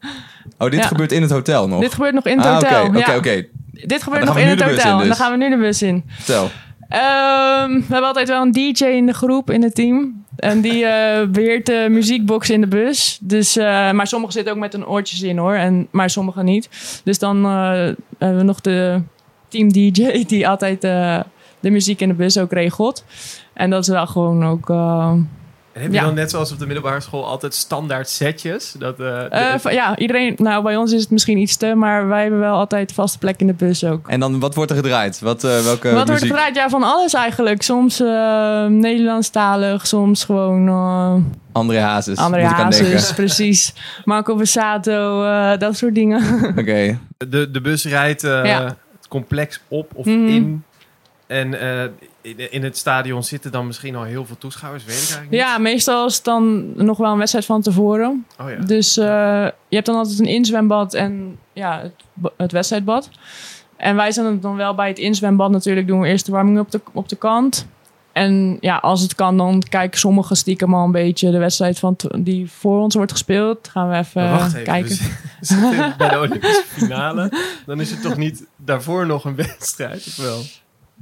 Oh, 0.57 0.69
dit 0.69 0.79
Ja. 0.79 0.87
gebeurt 0.87 1.11
in 1.11 1.21
het 1.21 1.31
hotel 1.31 1.67
nog? 1.67 1.81
Dit 1.81 1.93
gebeurt 1.93 2.13
nog 2.13 2.25
in 2.25 2.37
het 2.37 2.45
ah, 2.45 2.53
hotel. 2.53 2.85
oké, 2.85 3.15
oké, 3.15 3.31
ja. 3.31 3.43
Dit 3.71 4.03
gebeurt 4.03 4.25
nog 4.25 4.37
in 4.37 4.47
het 4.47 4.61
hotel. 4.61 4.75
in 4.75 4.91
En 4.91 4.97
dan 4.97 5.07
dus. 5.07 5.17
gaan 5.17 5.31
we 5.31 5.37
nu 5.37 5.49
de 5.49 5.57
bus 5.57 5.81
in. 5.81 6.03
Vertel. 6.07 6.49
Ehm, 6.89 7.73
we 7.73 7.85
hebben 7.87 8.07
altijd 8.07 8.27
wel 8.27 8.41
een 8.41 8.51
DJ 8.51 8.83
in 8.83 9.05
de 9.05 9.13
groep, 9.13 9.49
in 9.49 9.63
het 9.63 9.75
team. 9.75 10.25
En 10.35 10.61
die 10.61 10.85
eh, 10.85 11.27
beheert 11.27 11.65
de 11.65 11.87
muziekbox 11.89 12.49
in 12.49 12.61
de 12.61 12.67
bus. 12.67 13.17
Dus, 13.21 13.57
eh, 13.57 13.91
maar 13.91 14.07
sommigen 14.07 14.33
zitten 14.33 14.53
ook 14.53 14.59
met 14.59 14.73
een 14.73 14.87
oortjes 14.87 15.21
in 15.21 15.37
hoor. 15.37 15.53
En, 15.53 15.87
maar 15.91 16.09
sommigen 16.09 16.45
niet. 16.45 16.69
Dus 17.03 17.19
dan 17.19 17.45
hebben 18.17 18.37
we 18.37 18.43
nog 18.43 18.61
de 18.61 19.01
team 19.47 19.71
DJ 19.71 20.23
die 20.25 20.47
altijd 20.47 20.81
de 21.59 21.69
muziek 21.69 22.01
in 22.01 22.07
de 22.07 22.13
bus 22.13 22.37
ook 22.37 22.51
regelt. 22.51 23.03
En 23.53 23.69
dat 23.69 23.81
is 23.81 23.87
wel 23.87 24.07
gewoon 24.07 24.45
ook... 24.45 24.69
eh, 24.69 25.11
En 25.73 25.81
heb 25.81 25.91
je 25.93 25.97
Ja. 25.97 26.03
dan 26.05 26.13
net 26.13 26.29
zoals 26.29 26.51
op 26.51 26.59
de 26.59 26.65
middelbare 26.65 26.99
school 27.01 27.25
altijd 27.25 27.53
standaard 27.53 28.09
setjes? 28.09 28.75
Dat, 28.79 28.99
eh, 28.99 29.53
eh, 29.53 29.61
de- 29.63 29.71
ja, 29.71 29.97
iedereen... 29.97 30.33
Nou, 30.37 30.63
bij 30.63 30.75
ons 30.77 30.91
is 30.91 31.01
het 31.01 31.09
misschien 31.11 31.37
iets 31.37 31.55
te... 31.57 31.73
Maar 31.75 32.07
wij 32.07 32.21
hebben 32.21 32.39
wel 32.39 32.55
altijd 32.55 32.91
vaste 32.93 33.17
plek 33.17 33.39
in 33.39 33.47
de 33.47 33.53
bus 33.53 33.83
ook. 33.83 34.07
En 34.07 34.19
dan, 34.19 34.39
wat 34.39 34.55
wordt 34.55 34.71
er 34.71 34.77
gedraaid? 34.77 35.19
Wat, 35.19 35.43
eh, 35.43 35.49
welke 35.59 35.87
Wat 35.87 35.93
wordt 35.93 36.09
muziek? 36.09 36.21
er 36.21 36.27
gedraaid? 36.35 36.55
Ja, 36.55 36.69
van 36.69 36.83
alles 36.83 37.13
eigenlijk. 37.13 37.61
Soms 37.61 37.99
eh, 37.99 38.65
Nederlandstalig, 38.65 39.87
soms 39.87 40.23
gewoon... 40.23 40.67
André 41.51 41.79
Hazes. 41.79 42.17
André 42.17 42.41
moet 42.41 42.51
ik 42.51 42.57
aan 42.57 42.63
Hazes, 42.63 42.89
denken. 42.89 43.15
precies. 43.25 43.73
Marco 44.05 44.35
Borsato, 44.35 45.23
eh, 45.23 45.57
dat 45.57 45.77
soort 45.77 45.95
dingen. 45.95 46.21
Oké. 46.57 46.99
de, 47.17 47.51
de 47.51 47.61
bus 47.61 47.85
rijdt 47.85 48.23
eh, 48.23 48.45
Ja. 48.45 48.63
het 48.63 49.07
complex 49.09 49.61
op 49.67 49.91
of 49.95 50.05
Mhm. 50.05 50.27
in. 50.27 50.63
En 51.29 51.59
eh, 51.59 51.89
in, 52.49 52.63
het 52.63 52.77
stadion 52.77 53.23
zitten 53.23 53.51
dan 53.51 53.67
misschien 53.67 53.95
al 53.95 54.03
heel 54.03 54.25
veel 54.25 54.37
toeschouwers, 54.37 54.83
weet 54.85 54.93
ik 54.95 54.99
eigenlijk 55.01 55.31
niet. 55.31 55.39
ja, 55.39 55.57
meestal 55.57 56.05
is 56.05 56.15
het 56.15 56.23
dan 56.23 56.73
nog 56.85 56.97
wel 56.97 57.11
een 57.11 57.17
wedstrijd 57.17 57.45
van 57.45 57.61
tevoren. 57.61 58.25
Oh 58.41 58.49
ja. 58.49 58.55
Dus 58.55 58.97
eh, 58.97 59.05
je 59.67 59.75
hebt 59.75 59.85
dan 59.85 59.95
altijd 59.95 60.19
een 60.19 60.25
inzwembad 60.25 60.93
en 60.93 61.37
ja, 61.53 61.79
het, 61.81 61.93
ba- 62.13 62.31
het 62.37 62.51
wedstrijdbad. 62.51 63.09
En 63.77 63.95
wij 63.95 64.11
zijn 64.11 64.39
dan 64.39 64.55
wel 64.55 64.75
bij 64.75 64.87
het 64.87 64.97
inzwembad 64.99 65.51
natuurlijk. 65.51 65.87
Doen 65.87 65.99
we 66.01 66.07
eerst 66.07 66.25
de 66.25 66.31
warming 66.31 66.59
op 66.59 66.71
de, 66.71 66.81
op 66.93 67.09
de 67.09 67.15
kant. 67.15 67.67
En 68.11 68.57
ja, 68.61 68.77
als 68.77 69.01
het 69.01 69.15
kan, 69.15 69.37
dan 69.37 69.63
kijken 69.69 69.99
sommigen 69.99 70.35
stiekem 70.35 70.73
al 70.73 70.85
een 70.85 70.91
beetje 70.91 71.31
de 71.31 71.37
wedstrijd 71.37 71.79
van 71.79 71.95
die 72.19 72.51
voor 72.51 72.79
ons 72.81 72.95
wordt 72.95 73.11
gespeeld. 73.11 73.67
Gaan 73.67 73.89
we 73.89 73.97
even, 73.97 74.21
Maar 74.23 74.31
wacht 74.39 74.53
even, 74.53 74.63
kijken. 74.63 74.97
bij 75.97 76.09
de 76.09 76.17
Olympische 76.19 76.63
finale. 76.67 77.31
Dan 77.65 77.81
is 77.81 77.91
het 77.91 78.01
toch 78.01 78.17
niet 78.17 78.45
daarvoor 78.55 79.05
nog 79.05 79.25
een 79.25 79.35
wedstrijd, 79.35 80.05
of 80.07 80.15
wel? 80.17 80.41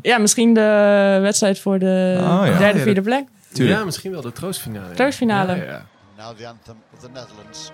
Ja, 0.02 0.18
misschien 0.18 0.54
de 0.54 1.18
wedstrijd 1.22 1.60
voor 1.60 1.80
de 1.80 2.18
Oh, 2.22 2.42
ja. 2.46 2.58
derde, 2.58 2.80
vierde 2.80 3.02
plek. 3.02 3.24
Tuurlijk. 3.54 3.80
Ja, 3.80 3.86
misschien 3.86 4.12
wel 4.12 4.22
de 4.22 4.32
troostfinale. 4.32 4.88
ja. 4.90 4.94
Troostfinale. 4.96 5.56
Ja, 5.56 5.64
ja. 5.64 5.86
Now 6.18 6.36
the 6.38 6.48
anthem 6.48 6.76
of 6.94 7.00
the 7.00 7.08
Netherlands. 7.14 7.72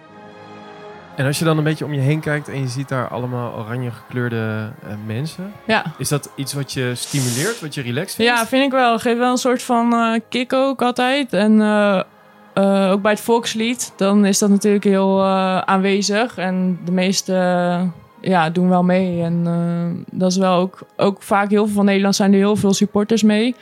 En 1.16 1.26
als 1.26 1.40
je 1.40 1.46
dan 1.46 1.58
een 1.58 1.64
beetje 1.64 1.86
om 1.86 1.94
je 1.94 2.00
heen 2.00 2.20
kijkt 2.20 2.48
en 2.50 2.60
je 2.60 2.68
ziet 2.68 2.90
daar 2.90 3.08
allemaal 3.08 3.54
oranje 3.58 3.92
gekleurde 3.92 4.70
eh, 4.84 4.90
mensen. 5.06 5.52
Ja. 5.68 5.84
Is 5.98 6.10
dat 6.10 6.30
iets 6.36 6.54
wat 6.54 6.72
je 6.74 6.92
stimuleert, 6.96 7.60
wat 7.62 7.74
je 7.74 7.82
relaxed 7.82 8.16
vindt? 8.16 8.32
Ja, 8.38 8.46
vind 8.48 8.66
ik 8.66 8.72
wel. 8.72 9.00
Geeft 9.00 9.18
wel 9.18 9.32
een 9.32 9.38
soort 9.38 9.64
van 9.64 9.94
eh, 9.94 10.20
kick 10.30 10.54
ook 10.54 10.82
altijd. 10.82 11.34
En 11.34 11.62
eh, 11.62 12.02
eh, 12.54 12.92
ook 12.92 13.02
bij 13.02 13.12
het 13.12 13.22
volkslied, 13.22 13.94
dan 13.96 14.26
is 14.26 14.40
dat 14.40 14.50
natuurlijk 14.50 14.84
heel 14.84 15.20
eh, 15.20 15.58
aanwezig. 15.60 16.38
En 16.38 16.80
de 16.86 16.92
meeste 16.92 17.34
ja, 18.24 18.50
doen 18.50 18.70
wel 18.70 18.84
mee. 18.84 19.22
En 19.22 19.42
eh, 19.46 20.18
dat 20.20 20.32
is 20.32 20.38
wel 20.38 20.56
ook, 20.56 20.80
ook 20.98 21.22
vaak 21.22 21.50
heel 21.50 21.66
veel 21.66 21.76
van 21.76 21.86
Nederland 21.86 22.16
zijn 22.16 22.32
er 22.32 22.38
heel 22.38 22.56
veel 22.56 22.74
supporters 22.74 23.24
mee. 23.24 23.56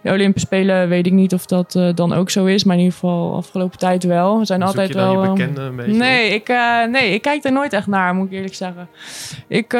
De 0.00 0.10
Olympische 0.10 0.46
Spelen 0.46 0.88
weet 0.88 1.06
ik 1.06 1.12
niet 1.12 1.34
of 1.34 1.46
dat 1.46 1.74
eh, 1.74 1.88
dan 1.94 2.12
ook 2.12 2.30
zo 2.30 2.44
is. 2.44 2.64
Maar 2.64 2.74
in 2.74 2.82
ieder 2.82 2.98
geval 2.98 3.34
afgelopen 3.34 3.78
tijd 3.78 4.04
wel. 4.04 4.38
We 4.38 4.44
zijn 4.44 4.60
Zoek 4.60 4.68
altijd 4.68 4.88
je 4.88 4.94
wel... 4.94 5.12
je 5.12 5.28
eh, 5.28 5.30
bekende 5.30 5.60
een 5.60 5.76
beetje 5.76 5.92
Nee 5.92 6.34
ik, 6.34 6.48
nee, 6.90 7.14
ik 7.14 7.22
kijk 7.22 7.44
er 7.44 7.52
nooit 7.52 7.72
echt 7.72 7.86
naar, 7.86 8.14
moet 8.14 8.26
ik 8.26 8.32
eerlijk 8.32 8.54
zeggen. 8.54 8.88
Ik, 9.46 9.72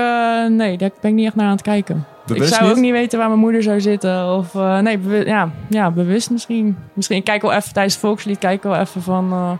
nee, 0.48 0.78
daar 0.78 0.90
ben 1.00 1.10
ik 1.10 1.16
niet 1.16 1.26
echt 1.26 1.34
naar 1.34 1.46
aan 1.46 1.52
het 1.52 1.62
kijken. 1.62 2.06
Bewust 2.34 2.50
ik 2.52 2.56
zou 2.56 2.68
niet? 2.68 2.76
ook 2.78 2.82
niet 2.84 2.92
weten 2.92 3.18
waar 3.18 3.28
mijn 3.28 3.40
moeder 3.40 3.62
zou 3.62 3.80
zitten. 3.80 4.26
Of 4.34 4.54
eh, 4.54 4.78
nee, 4.78 4.98
ja, 5.24 5.50
ja, 5.68 5.90
bewust 5.90 6.30
misschien. 6.30 6.76
Misschien 6.92 7.16
ik 7.16 7.24
kijk 7.24 7.42
wel 7.42 7.52
even 7.52 7.72
tijdens 7.72 7.94
het 7.94 8.04
volkslied, 8.04 8.38
kijk 8.38 8.62
wel 8.62 8.76
even 8.76 9.02
van. 9.02 9.24
eh, 9.32 9.50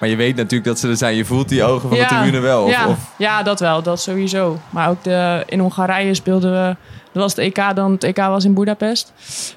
Maar 0.00 0.08
je 0.08 0.16
weet 0.16 0.36
natuurlijk 0.36 0.64
dat 0.64 0.78
ze 0.78 0.88
er 0.88 0.96
zijn. 0.96 1.14
Je 1.16 1.24
voelt 1.24 1.48
die 1.48 1.64
ogen 1.64 1.88
van 1.88 1.98
Ja, 1.98 2.08
de 2.08 2.14
tribune 2.14 2.40
wel. 2.40 2.62
Of, 2.64 2.70
ja, 2.70 2.88
of, 2.88 2.98
ja, 3.16 3.42
dat 3.42 3.60
wel, 3.60 3.82
dat 3.82 4.00
sowieso. 4.00 4.58
Maar 4.70 4.88
ook 4.88 5.02
de, 5.04 5.42
in 5.46 5.58
Hongarije 5.58 6.14
speelden 6.14 6.50
we. 6.52 6.76
Dat 7.12 7.22
was 7.22 7.36
het 7.36 7.56
EK 7.58 7.74
dan. 7.74 7.92
Het 7.92 8.04
EK 8.04 8.16
was 8.16 8.44
in 8.44 8.54
Budapest. 8.54 9.12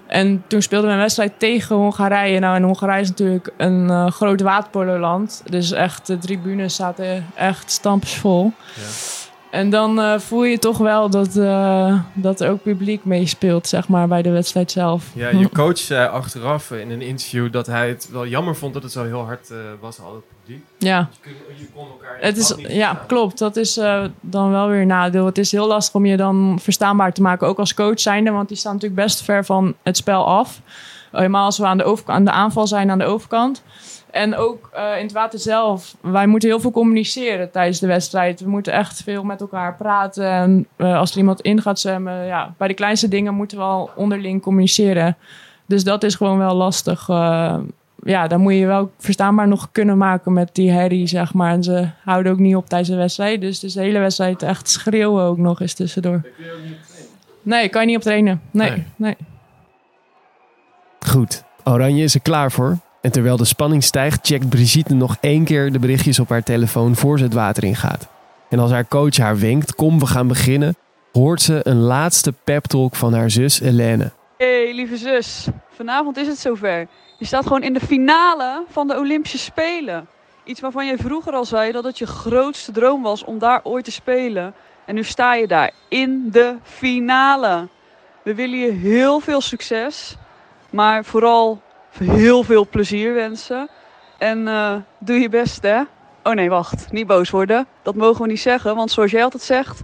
En 0.08 0.44
toen 0.48 0.62
speelden 0.62 0.88
we 0.90 0.96
een 0.96 1.02
wedstrijd 1.02 1.32
tegen 1.38 1.76
Hongarije. 1.76 2.40
Nou, 2.40 2.56
en 2.56 2.64
Hongarije 2.64 3.02
is 3.02 3.10
natuurlijk 3.10 3.50
een 3.58 3.90
eh, 3.90 4.08
groot 4.12 4.42
waterpololand. 4.42 5.44
Dus 5.50 5.72
echt, 5.72 6.08
de 6.08 6.18
tribunes 6.18 6.76
zaten 6.76 7.26
echt 7.36 7.72
stampsvol. 7.72 8.52
En 9.52 9.70
dan 9.70 10.00
eh, 10.02 10.20
voel 10.20 10.44
je 10.44 10.60
toch 10.60 10.78
wel 10.78 11.10
dat, 11.10 11.36
eh, 11.38 12.00
dat 12.14 12.40
er 12.42 12.50
ook 12.50 12.62
publiek 12.62 13.06
meespeelt, 13.06 13.68
zeg 13.68 13.88
maar, 13.88 14.08
bij 14.08 14.22
de 14.22 14.30
wedstrijd 14.30 14.72
zelf. 14.72 15.06
Ja, 15.14 15.30
je 15.30 15.50
coach 15.64 15.78
zei 15.78 16.08
achteraf 16.10 16.72
in 16.72 16.92
een 16.92 17.02
interview 17.02 17.52
dat 17.52 17.68
hij 17.68 17.88
het 17.88 18.10
wel 18.12 18.28
jammer 18.28 18.56
vond 18.56 18.74
dat 18.74 18.84
het 18.84 18.92
zo 18.92 19.04
heel 19.04 19.26
hard 19.26 19.50
eh, 19.50 19.58
was, 19.80 20.00
al 20.00 20.14
het 20.14 20.24
publiek. 20.42 20.64
Ja. 20.78 21.10
Je, 21.12 21.18
kun- 21.22 21.56
je 21.58 21.68
kon 21.76 21.88
elkaar 21.88 22.18
Het 22.20 22.38
is, 22.38 22.56
niet 22.56 22.72
ja, 22.72 23.04
klopt. 23.08 23.38
Dat 23.38 23.56
is 23.56 23.74
dan 24.22 24.52
wel 24.52 24.68
weer 24.68 24.82
een 24.82 24.88
nadeel. 24.88 25.26
Het 25.26 25.38
is 25.38 25.52
heel 25.52 25.68
lastig 25.68 25.96
om 25.96 26.06
je 26.06 26.18
dan 26.18 26.60
verstaanbaar 26.62 27.14
te 27.14 27.22
maken, 27.22 27.48
ook 27.48 27.60
als 27.60 27.74
coach 27.74 28.00
zijnde, 28.00 28.32
want 28.32 28.48
die 28.48 28.58
staan 28.58 28.74
natuurlijk 28.74 29.02
best 29.02 29.22
ver 29.24 29.46
van 29.46 29.74
het 29.84 29.98
spel 29.98 30.26
af. 30.28 30.62
Helemaal 31.12 31.46
als 31.46 31.58
we 31.58 31.66
aan 31.66 31.78
de, 31.78 31.98
aan 32.06 32.26
de 32.26 32.32
aanval 32.32 32.68
zijn 32.68 32.92
aan 32.92 32.98
de 32.98 33.06
overkant. 33.06 33.64
En 34.12 34.36
ook 34.36 34.70
eh, 34.74 34.98
in 34.98 35.04
het 35.04 35.12
water 35.12 35.40
zelf. 35.40 35.96
Wij 36.02 36.28
moeten 36.28 36.50
heel 36.50 36.60
veel 36.60 36.72
communiceren 36.72 37.52
tijdens 37.52 37.80
de 37.80 37.88
wedstrijd. 37.88 38.40
We 38.40 38.50
moeten 38.50 38.74
echt 38.74 39.02
veel 39.04 39.24
met 39.24 39.42
elkaar 39.42 39.76
praten. 39.76 40.26
En 40.32 40.68
eh, 40.76 40.98
als 40.98 41.12
er 41.12 41.18
iemand 41.18 41.42
in 41.42 41.62
gaat 41.62 41.80
zwemmen, 41.80 42.26
ja, 42.26 42.54
bij 42.58 42.68
de 42.68 42.74
kleinste 42.74 43.08
dingen 43.08 43.34
moeten 43.34 43.58
we 43.58 43.64
al 43.64 43.90
onderling 43.96 44.42
communiceren. 44.42 45.18
Dus 45.66 45.84
dat 45.84 46.04
is 46.04 46.16
gewoon 46.16 46.38
wel 46.38 46.56
lastig. 46.56 47.10
eh, 47.10 47.58
ja, 48.04 48.28
dan 48.28 48.42
moet 48.42 48.54
je 48.54 48.66
wel 48.66 48.92
verstaanbaar 48.98 49.48
nog 49.48 49.70
kunnen 49.72 49.98
maken 49.98 50.34
met 50.34 50.50
die 50.56 50.72
herrie, 50.72 51.08
zeg 51.08 51.34
maar. 51.34 51.52
En 51.52 51.64
ze 51.64 51.88
houden 52.04 52.32
ook 52.32 52.38
niet 52.40 52.56
op 52.56 52.66
tijdens 52.70 52.90
de 52.90 52.96
wedstrijd. 52.96 53.42
Dus, 53.42 53.60
dus 53.60 53.74
de 53.74 53.82
hele 53.82 54.00
wedstrijd 54.00 54.42
echt 54.44 54.70
schreeuwen 54.70 55.24
ook 55.24 55.38
nog 55.38 55.62
eens 55.62 55.74
tussendoor. 55.74 56.22
Nee, 57.42 57.70
kan 57.70 57.82
je 57.82 57.88
niet 57.88 57.96
op 57.96 58.02
trainen. 58.02 58.42
Nee, 58.52 58.70
Nee. 58.70 58.86
nee. 58.96 59.16
Goed, 61.00 61.44
Oranje 61.64 62.04
is 62.04 62.14
er 62.16 62.22
klaar 62.22 62.52
voor. 62.52 62.78
En 63.02 63.12
terwijl 63.12 63.38
de 63.38 63.46
spanning 63.46 63.84
stijgt, 63.84 64.28
checkt 64.28 64.50
Brigitte 64.50 64.94
nog 64.94 65.18
één 65.20 65.44
keer 65.44 65.72
de 65.72 65.80
berichtjes 65.80 66.20
op 66.20 66.30
haar 66.30 66.44
telefoon 66.44 66.96
voor 66.96 67.18
ze 67.18 67.24
het 67.24 67.34
water 67.34 67.64
ingaat. 67.64 68.08
En 68.50 68.60
als 68.60 68.72
haar 68.72 68.88
coach 68.88 69.18
haar 69.18 69.40
wenkt, 69.40 69.76
kom 69.76 70.00
we 70.00 70.06
gaan 70.06 70.28
beginnen, 70.28 70.76
hoort 71.12 71.42
ze 71.42 71.60
een 71.64 71.80
laatste 71.80 72.34
pep 72.44 72.66
talk 72.66 72.96
van 72.96 73.14
haar 73.14 73.30
zus 73.30 73.60
Helene. 73.60 74.12
hey, 74.38 74.74
lieve 74.74 74.98
zus. 74.98 75.48
Vanavond 75.70 76.18
is 76.18 76.28
het 76.28 76.38
zover. 76.38 76.88
Je 77.18 77.26
staat 77.26 77.44
gewoon 77.44 77.64
in 77.64 77.74
de 77.74 77.80
finale 77.80 78.64
van 78.70 78.88
de 78.88 78.98
Olympische 78.98 79.38
Spelen. 79.38 80.08
Iets 80.44 80.60
waarvan 80.60 80.86
je 80.86 80.98
vroeger 80.98 81.34
al 81.34 81.46
zei 81.46 81.72
dat 81.72 81.84
het 81.84 81.98
je 81.98 82.08
grootste 82.08 82.72
droom 82.72 83.02
was 83.02 83.24
om 83.24 83.40
daar 83.40 83.60
ooit 83.64 83.86
te 83.86 83.92
spelen. 83.92 84.54
En 84.86 84.96
nu 84.96 85.04
sta 85.04 85.34
je 85.34 85.48
daar 85.48 85.72
in 85.88 86.28
de 86.32 86.56
finale. 86.64 87.68
We 88.24 88.36
willen 88.36 88.60
je 88.60 88.72
heel 88.72 89.20
veel 89.20 89.42
succes, 89.42 90.16
maar 90.70 91.06
vooral 91.06 91.62
heel 91.92 92.44
veel 92.44 92.68
plezier 92.68 93.14
wensen. 93.14 93.70
En 94.18 94.48
eh, 94.48 94.76
doe 95.00 95.20
je 95.20 95.30
best, 95.30 95.62
hè? 95.62 95.82
Oh 96.24 96.34
nee, 96.34 96.50
wacht. 96.50 96.92
Niet 96.92 97.08
boos 97.08 97.30
worden. 97.30 97.68
Dat 97.84 97.96
mogen 97.96 98.22
we 98.22 98.28
niet 98.28 98.42
zeggen, 98.42 98.76
want 98.76 98.92
zoals 98.92 99.12
jij 99.12 99.24
altijd 99.24 99.44
zegt, 99.44 99.82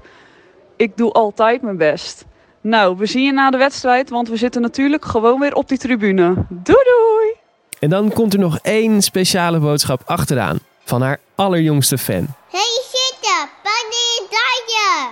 ik 0.75 0.97
doe 0.97 1.11
altijd 1.11 1.61
mijn 1.61 1.77
best. 1.77 2.25
Nou, 2.61 2.97
we 2.97 3.05
zien 3.05 3.23
je 3.23 3.31
na 3.31 3.49
de 3.49 3.57
wedstrijd, 3.57 4.09
want 4.09 4.29
we 4.29 4.37
zitten 4.37 4.61
natuurlijk 4.61 5.05
gewoon 5.05 5.39
weer 5.39 5.53
op 5.53 5.67
die 5.67 5.77
tribune. 5.77 6.33
Doei 6.49 6.83
doei! 6.83 7.35
En 7.79 7.89
dan 7.89 8.13
komt 8.13 8.33
er 8.33 8.39
nog 8.39 8.59
één 8.61 9.01
speciale 9.01 9.59
boodschap 9.59 10.01
achteraan 10.05 10.59
van 10.83 11.01
haar 11.01 11.19
allerjongste 11.35 11.97
fan. 11.97 12.27
Hey 12.51 12.81
zitten, 12.91 13.49
pak 13.63 13.85
die 13.89 14.27
medaille. 14.27 15.09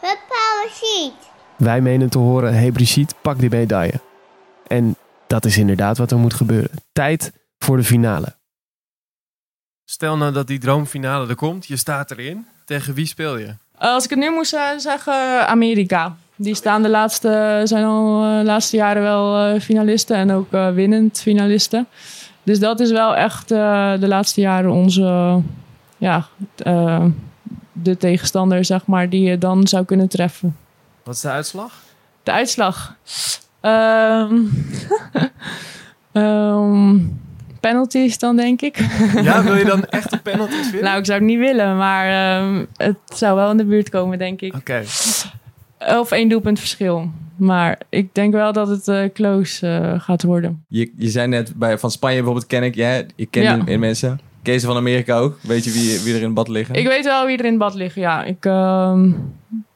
Huppa, 0.00 0.74
ziet. 0.74 1.30
Wij 1.56 1.80
menen 1.80 2.10
te 2.10 2.18
horen, 2.18 2.54
hey 2.54 2.72
Brigitte, 2.72 3.14
pak 3.20 3.38
die 3.38 3.50
medaille. 3.50 4.00
En 4.66 4.96
dat 5.26 5.44
is 5.44 5.56
inderdaad 5.58 5.98
wat 5.98 6.10
er 6.10 6.18
moet 6.18 6.34
gebeuren. 6.34 6.70
Tijd 6.92 7.32
voor 7.58 7.76
de 7.76 7.84
finale. 7.84 8.34
Stel 9.84 10.16
nou 10.16 10.32
dat 10.32 10.46
die 10.46 10.58
droomfinale 10.58 11.28
er 11.28 11.34
komt, 11.34 11.66
je 11.66 11.76
staat 11.76 12.10
erin. 12.10 12.46
Tegen 12.64 12.94
wie 12.94 13.06
speel 13.06 13.36
je? 13.38 13.46
Eh, 13.46 13.90
Als 13.92 14.04
ik 14.04 14.10
het 14.10 14.18
nu 14.18 14.30
moest 14.30 14.52
eh, 14.54 14.62
zeggen, 14.76 15.48
Amerika. 15.48 16.16
Die 16.36 16.54
staan 16.54 16.82
de 16.82 16.88
laatste, 16.88 17.60
zijn 17.64 17.84
al 17.84 18.20
de 18.38 18.44
laatste 18.44 18.76
jaren 18.76 19.02
wel 19.02 19.36
eh, 19.54 19.60
finalisten 19.60 20.16
en 20.16 20.30
ook 20.32 20.52
eh, 20.52 20.70
winnend 20.72 21.20
finalisten. 21.20 21.86
Dus 22.42 22.58
dat 22.58 22.80
is 22.80 22.90
wel 22.90 23.16
echt 23.16 23.50
eh, 23.50 23.98
de 24.00 24.08
laatste 24.08 24.40
jaren 24.40 24.70
onze, 24.70 25.40
ja, 25.98 26.26
eh, 26.56 27.04
de 27.72 27.96
tegenstander, 27.96 28.64
zeg 28.64 28.86
maar, 28.86 29.08
die 29.08 29.22
je 29.22 29.38
dan 29.38 29.66
zou 29.66 29.84
kunnen 29.84 30.08
treffen. 30.08 30.56
Wat 31.02 31.14
is 31.14 31.20
de 31.20 31.28
uitslag? 31.30 31.72
De 32.22 32.32
uitslag. 32.32 32.96
Ehm 33.66 34.34
ehm, 36.12 36.98
penalties 37.60 38.18
dan, 38.18 38.36
denk 38.36 38.60
ik. 38.62 38.76
Ja, 39.22 39.42
wil 39.42 39.56
je 39.56 39.64
dan 39.64 39.84
echt 39.84 40.10
de 40.10 40.18
penalties 40.18 40.64
winnen? 40.64 40.82
nou, 40.84 40.98
ik 40.98 41.04
zou 41.06 41.18
het 41.18 41.28
niet 41.28 41.38
willen, 41.38 41.76
maar 41.76 42.06
ehm, 42.08 42.64
het 42.76 42.98
zou 43.14 43.36
wel 43.36 43.50
in 43.50 43.56
de 43.56 43.64
buurt 43.64 43.88
komen, 43.88 44.18
denk 44.18 44.40
ik. 44.40 44.54
Oké. 44.54 44.82
Of 45.98 46.10
één 46.10 46.28
doelpunt 46.28 46.58
verschil. 46.58 47.10
Maar 47.36 47.78
ik 47.88 48.14
denk 48.14 48.32
wel 48.32 48.52
dat 48.52 48.68
het 48.68 48.88
eh, 48.88 49.02
close 49.14 49.66
eh, 49.68 50.00
gaat 50.00 50.22
worden. 50.22 50.64
je, 50.68 50.92
je 50.96 51.08
zei 51.08 51.26
net, 51.28 51.52
bij, 51.56 51.78
van 51.78 51.90
Spanje 51.90 52.16
bijvoorbeeld 52.16 52.46
ken 52.46 52.62
ik, 52.62 52.74
ja, 52.74 53.02
ik 53.16 53.30
ken 53.30 53.42
Ja. 53.42 53.54
in, 53.54 53.66
in 53.66 53.80
mensen. 53.80 54.20
Kees 54.42 54.64
van 54.64 54.76
Amerika 54.76 55.16
ook. 55.18 55.38
Weet 55.42 55.64
je 55.64 55.70
wie, 55.70 56.00
wie 56.00 56.12
er 56.14 56.18
in 56.20 56.24
het 56.24 56.34
bad 56.34 56.48
liggen? 56.48 56.74
Ik 56.74 56.86
weet 56.86 57.04
wel 57.04 57.26
wie 57.26 57.36
er 57.38 57.44
in 57.44 57.50
het 57.50 57.58
bad 57.60 57.74
ligt. 57.74 57.94
Ja, 57.94 58.24
ik, 58.24 58.44
ehm, 58.44 59.10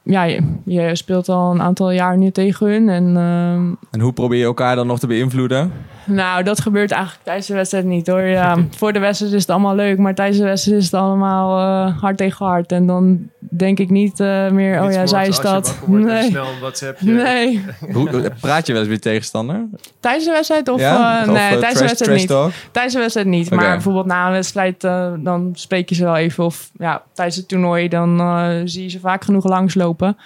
ja 0.03 0.23
je, 0.23 0.95
speelt 0.95 1.29
al 1.29 1.51
een 1.51 1.61
aantal 1.61 1.91
jaar 1.91 2.17
nu 2.17 2.31
tegen 2.31 2.67
hun. 2.67 2.89
En 2.89 3.17
ehm, 3.17 3.73
En 3.91 3.99
hoe 3.99 4.13
probeer 4.13 4.39
je 4.39 4.45
elkaar 4.45 4.75
dan 4.75 4.87
nog 4.87 4.99
te 4.99 5.07
beïnvloeden? 5.07 5.71
Nou, 6.05 6.43
dat 6.43 6.61
gebeurt 6.61 6.91
eigenlijk 6.91 7.23
tijdens 7.23 7.47
de 7.47 7.53
wedstrijd 7.53 7.85
niet 7.85 8.07
hoor. 8.07 8.21
Ja, 8.21 8.57
voor 8.77 8.93
de 8.93 8.99
wedstrijd 8.99 9.33
is 9.33 9.41
het 9.41 9.49
allemaal 9.49 9.75
leuk. 9.75 9.97
Maar 9.97 10.15
tijdens 10.15 10.37
de 10.37 10.43
wedstrijd 10.43 10.77
is 10.77 10.85
het 10.85 10.93
allemaal 10.93 11.59
eh, 11.87 12.01
hard 12.01 12.17
tegen 12.17 12.45
hard. 12.45 12.71
En 12.71 12.85
dan 12.85 13.29
denk 13.39 13.79
ik 13.79 13.89
niet 13.89 14.19
eh, 14.19 14.49
meer, 14.49 14.83
oh 14.83 14.91
ja, 14.91 15.05
zij 15.05 15.27
is 15.27 15.39
dat. 15.39 15.79
Nee. 15.85 16.29
Snel 16.29 16.45
een 16.45 16.59
WhatsAppje. 16.59 17.11
Nee. 17.11 17.65
Hoe, 17.93 18.31
praat 18.39 18.67
je 18.67 18.73
wel 18.73 18.81
eens 18.81 18.91
met 18.91 19.03
je 19.03 19.09
tegenstander? 19.09 19.67
Tijdens 19.99 20.25
de 20.25 20.31
wedstrijd 20.31 20.69
of... 20.69 20.79
ja? 20.79 21.21
eh, 21.21 21.29
Of, 21.29 21.35
nee, 21.35 21.43
eh, 21.43 21.57
tijdens 21.57 21.79
de 21.79 21.85
wedstrijd 21.85 22.19
niet. 22.19 22.53
Tijdens 22.71 22.93
de 22.93 22.99
wedstrijd 22.99 23.27
niet. 23.27 23.49
Maar 23.49 23.71
bijvoorbeeld 23.71 24.05
na 24.05 24.25
een 24.25 24.31
wedstrijd, 24.31 24.83
eh, 24.83 25.13
dan 25.19 25.51
spreek 25.53 25.89
je 25.89 25.95
ze 25.95 26.03
wel 26.03 26.15
even. 26.17 26.43
Of 26.43 26.69
ja, 26.77 27.03
tijdens 27.13 27.37
het 27.37 27.47
toernooi, 27.47 27.87
dan 27.87 28.19
eh, 28.19 28.49
zie 28.65 28.83
je 28.83 28.89
ze 28.89 28.99
vaak 28.99 29.23
genoeg 29.23 29.45
langslopen. 29.45 30.17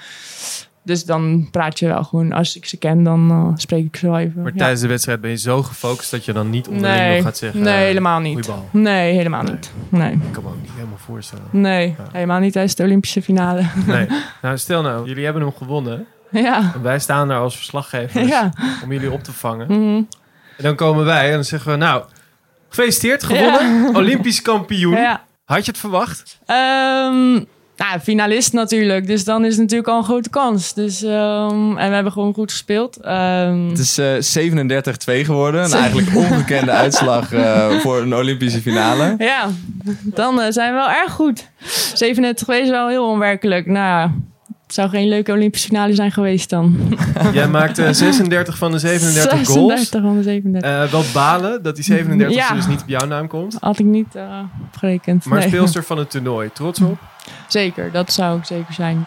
Dus 0.86 1.06
dan 1.06 1.48
praat 1.52 1.80
je 1.80 1.88
wel 1.88 2.04
gewoon. 2.04 2.32
Als 2.32 2.56
ik 2.56 2.66
ze 2.66 2.78
ken, 2.78 3.04
dan 3.04 3.30
eh, 3.32 3.48
spreek 3.58 3.86
ik 3.86 3.96
ze 3.96 4.06
wel 4.06 4.18
even. 4.20 4.42
Maar 4.42 4.52
Ja. 4.52 4.58
tijdens 4.58 4.82
de 4.82 4.88
wedstrijd 4.88 5.22
ben 5.22 5.30
je 5.30 5.38
zo 5.38 5.64
gefocust 5.64 6.12
dat 6.12 6.26
je 6.26 6.34
dan 6.34 6.50
niet 6.50 6.68
onderling 6.68 7.00
nee, 7.00 7.16
nog 7.16 7.24
gaat 7.26 7.38
zeggen... 7.38 7.62
nee, 7.62 7.74
eh, 7.74 7.80
helemaal 7.80 8.20
niet. 8.20 8.50
Nee, 8.72 9.14
helemaal 9.14 9.44
Nee. 9.44 9.52
niet. 9.54 9.72
Nee. 9.90 10.12
Ik 10.12 10.20
kan 10.32 10.44
me 10.44 10.50
ook 10.50 10.62
niet 10.62 10.72
helemaal 10.76 10.98
voorstellen. 10.98 11.44
Nee, 11.52 11.88
Ja. 11.98 12.04
helemaal 12.12 12.40
niet 12.40 12.52
tijdens 12.52 12.76
de 12.76 12.84
Olympische 12.84 13.22
finale. 13.22 13.62
Nee. 13.88 14.08
Nou, 14.42 14.58
stel 14.58 14.82
nou, 14.82 15.08
jullie 15.08 15.24
hebben 15.24 15.42
hem 15.44 15.54
gewonnen. 15.58 16.06
ja. 16.32 16.72
En 16.74 16.82
wij 16.82 17.00
staan 17.00 17.28
daar 17.28 17.40
als 17.40 17.56
verslaggevers 17.56 18.28
Ja. 18.28 18.54
om 18.84 18.92
jullie 18.92 19.12
op 19.12 19.24
te 19.24 19.32
vangen. 19.34 19.68
Mhm. 19.68 19.96
En 20.58 20.64
dan 20.64 20.76
komen 20.76 21.06
wij 21.06 21.26
en 21.28 21.34
dan 21.34 21.44
zeggen 21.44 21.72
we, 21.72 21.78
nou, 21.78 22.04
gefeliciteerd, 22.70 23.24
gewonnen. 23.24 23.96
Olympisch 23.96 24.42
kampioen. 24.42 24.96
ja. 24.96 25.24
Had 25.46 25.66
je 25.66 25.72
het 25.72 25.80
verwacht? 25.80 26.40
Ehm, 26.46 27.44
nou, 27.78 28.00
finalist 28.00 28.54
natuurlijk. 28.54 29.08
Dus 29.08 29.24
dan 29.24 29.46
is 29.46 29.52
het 29.52 29.62
natuurlijk 29.62 29.90
al 29.90 29.98
een 29.98 30.04
grote 30.04 30.30
kans. 30.30 30.74
Dus, 30.74 31.04
ehm, 31.04 31.78
en 31.78 31.88
we 31.90 31.94
hebben 31.96 32.12
gewoon 32.12 32.34
goed 32.34 32.52
gespeeld. 32.52 32.98
Ehm, 32.98 33.70
Het 33.70 33.80
is 33.80 33.98
eh 33.98 34.14
37-2 34.20 35.26
geworden. 35.26 35.64
Een 35.64 35.72
eigenlijk 35.74 36.16
ongekende 36.26 36.72
uitslag 36.72 37.34
eh, 37.34 37.70
voor 37.80 38.02
een 38.02 38.16
Olympische 38.16 38.62
finale. 38.62 39.16
Ja, 39.18 39.48
dan 40.04 40.42
eh, 40.42 40.52
zijn 40.52 40.74
we 40.74 40.78
wel 40.80 40.90
erg 40.90 41.12
goed. 41.12 41.50
37 41.94 42.48
is 42.48 42.70
wel 42.70 42.88
heel 42.88 43.10
onwerkelijk. 43.10 43.66
Nou 43.66 43.78
ja, 43.86 44.12
het 44.66 44.74
zou 44.74 44.90
geen 44.90 45.08
leuke 45.08 45.32
Olympische 45.32 45.68
finale 45.68 45.94
zijn 45.96 46.12
geweest 46.12 46.50
dan. 46.50 46.78
Jij 47.34 47.48
maakte 47.48 47.94
36 47.94 48.58
van 48.58 48.72
de 48.72 48.80
37 48.80 49.32
goals. 49.48 49.74
36 49.74 50.02
van 50.02 50.18
de 50.18 50.24
37. 50.24 50.72
Eh, 50.72 50.92
wel 50.92 51.04
balen 51.14 51.64
dat 51.64 51.76
die 51.76 51.84
37 51.84 52.38
Ja. 52.38 52.54
dus 52.54 52.68
niet 52.68 52.82
op 52.82 52.88
jouw 52.88 53.06
naam 53.08 53.28
komt. 53.28 53.58
Had 53.60 53.80
ik 53.80 53.86
niet 53.86 54.16
eh 54.16 54.40
opgerekend. 54.66 55.26
Maar 55.26 55.40
Nee. 55.40 55.48
speelster 55.48 55.84
van 55.84 55.98
het 55.98 56.10
toernooi. 56.10 56.50
Trots 56.54 56.80
op? 56.82 56.98
Zeker, 57.48 57.92
dat 57.92 58.14
zou 58.14 58.38
ik 58.38 58.46
zeker 58.46 58.74
zijn. 58.74 59.06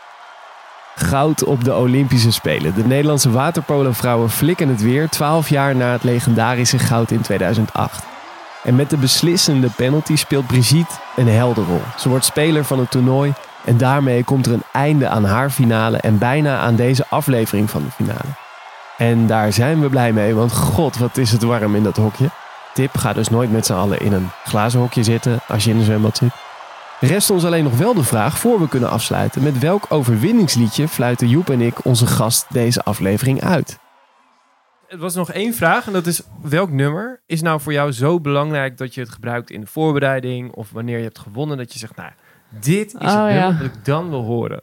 Goud 0.95 1.45
op 1.45 1.65
de 1.65 1.75
Olympische 1.75 2.33
Spelen. 2.33 2.75
De 2.75 2.87
Nederlandse 2.87 3.31
waterpolovrouwen 3.31 4.31
flikken 4.31 4.69
het 4.69 4.83
weer 4.83 5.09
12 5.09 5.49
jaar 5.49 5.77
na 5.77 5.93
het 5.93 6.03
legendarische 6.03 6.79
goud 6.79 7.11
in 7.11 7.21
2008. 7.21 8.05
En 8.63 8.77
met 8.77 8.91
de 8.91 8.97
beslissende 8.97 9.71
penalty 9.77 10.17
speelt 10.17 10.47
Brigitte 10.47 10.95
een 11.17 11.29
helderrol. 11.29 11.81
Ze 11.97 12.09
wordt 12.09 12.25
speler 12.25 12.65
van 12.65 12.79
het 12.79 12.91
toernooi 12.91 13.33
En 13.65 13.77
daarmee 13.77 14.25
komt 14.25 14.47
er 14.47 14.53
een 14.53 14.63
einde 14.73 15.09
aan 15.09 15.25
haar 15.25 15.51
finale 15.51 15.97
en 15.97 16.19
bijna 16.19 16.59
aan 16.59 16.77
deze 16.77 17.05
aflevering 17.09 17.71
van 17.71 17.83
de 17.83 17.91
finale. 17.91 18.35
En 18.97 19.27
daar 19.27 19.53
zijn 19.53 19.81
we 19.81 19.89
blij 19.89 20.13
mee, 20.13 20.35
want 20.35 20.53
god, 20.53 20.97
wat 20.97 21.17
is 21.17 21.33
het 21.33 21.43
warm 21.43 21.75
in 21.75 21.83
dat 21.83 21.97
hokje. 21.97 22.31
Tip, 22.75 22.97
ga 22.97 23.13
dus 23.13 23.29
nooit 23.29 23.53
met 23.53 23.67
z'n 23.67 23.73
allen 23.73 24.01
in 24.01 24.13
een 24.13 24.31
glazen 24.45 24.81
hokje 24.81 25.03
zitten 25.03 25.41
als 25.49 25.65
je 25.65 25.71
in 25.71 25.77
een 25.77 25.85
zwembad 25.85 26.17
zit. 26.17 26.33
Rest 27.01 27.31
ons 27.31 27.45
alleen 27.45 27.65
nog 27.65 27.79
wel 27.79 27.95
de 27.95 28.05
vraag, 28.05 28.39
voor 28.39 28.61
we 28.61 28.69
kunnen 28.69 28.91
afsluiten, 28.91 29.43
met 29.43 29.59
welk 29.59 29.87
overwinningsliedje 29.89 30.89
fluiten 30.89 31.29
Joep 31.29 31.51
en 31.51 31.61
ik 31.61 31.85
onze 31.85 32.07
gast 32.07 32.47
deze 32.53 32.83
aflevering 32.85 33.43
uit? 33.43 33.79
Het 34.87 35.01
was 35.01 35.15
nog 35.15 35.31
één 35.33 35.55
vraag 35.55 35.87
en 35.87 35.93
dat 35.93 36.07
is 36.07 36.23
welk 36.43 36.71
nummer 36.71 37.21
is 37.27 37.43
nou 37.43 37.61
voor 37.61 37.73
jou 37.73 37.93
zo 37.93 38.21
belangrijk 38.21 38.77
dat 38.77 38.95
je 38.95 39.01
het 39.01 39.11
gebruikt 39.11 39.51
in 39.51 39.61
de 39.61 39.67
voorbereiding 39.67 40.53
of 40.53 40.71
wanneer 40.71 40.97
je 40.97 41.05
hebt 41.05 41.19
gewonnen 41.19 41.57
dat 41.57 41.73
je 41.73 41.79
zegt, 41.79 41.97
nou, 41.97 42.11
dit 42.49 42.87
is 42.87 42.93
het 42.93 43.03
Oh, 43.03 43.09
nummer 43.15 43.35
ja. 43.35 43.51
dat 43.53 43.67
ik 43.67 43.85
dan 43.85 44.11
wil 44.11 44.23
horen. 44.25 44.63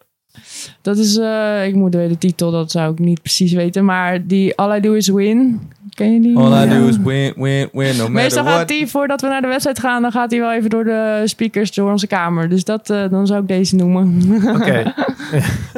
Dat 0.81 0.97
is, 0.97 1.17
eh, 1.17 1.67
ik 1.67 1.75
moet 1.75 1.93
weer 1.95 2.07
de 2.09 2.17
titel, 2.17 2.51
dat 2.51 2.71
zou 2.71 2.91
ik 2.91 2.99
niet 2.99 3.21
precies 3.21 3.53
weten. 3.53 3.85
Maar 3.85 4.27
die 4.27 4.55
All 4.55 4.77
I 4.77 4.81
Do 4.81 4.93
Is 4.93 5.07
Win. 5.07 5.69
Ken 5.93 6.13
je 6.13 6.21
die? 6.21 6.37
All 6.37 6.65
I 6.65 6.69
do 6.69 6.87
is 6.87 6.97
win, 6.97 7.33
win, 7.35 7.69
win, 7.73 7.87
no 7.87 7.95
matter 7.97 8.11
Meestal 8.11 8.43
gaat 8.43 8.53
what. 8.53 8.67
die, 8.67 8.87
voordat 8.87 9.21
we 9.21 9.27
naar 9.27 9.41
de 9.41 9.47
wedstrijd 9.47 9.79
gaan, 9.79 10.01
dan 10.01 10.11
gaat 10.11 10.31
hij 10.31 10.39
wel 10.39 10.53
even 10.53 10.69
door 10.69 10.83
de 10.83 11.21
speakers, 11.25 11.73
door 11.73 11.91
onze 11.91 12.07
kamer. 12.07 12.49
Dus 12.49 12.63
dat, 12.63 12.89
eh, 12.89 13.09
dan 13.09 13.27
zou 13.27 13.41
ik 13.41 13.47
deze 13.47 13.75
noemen. 13.75 14.21
Oké. 14.55 14.71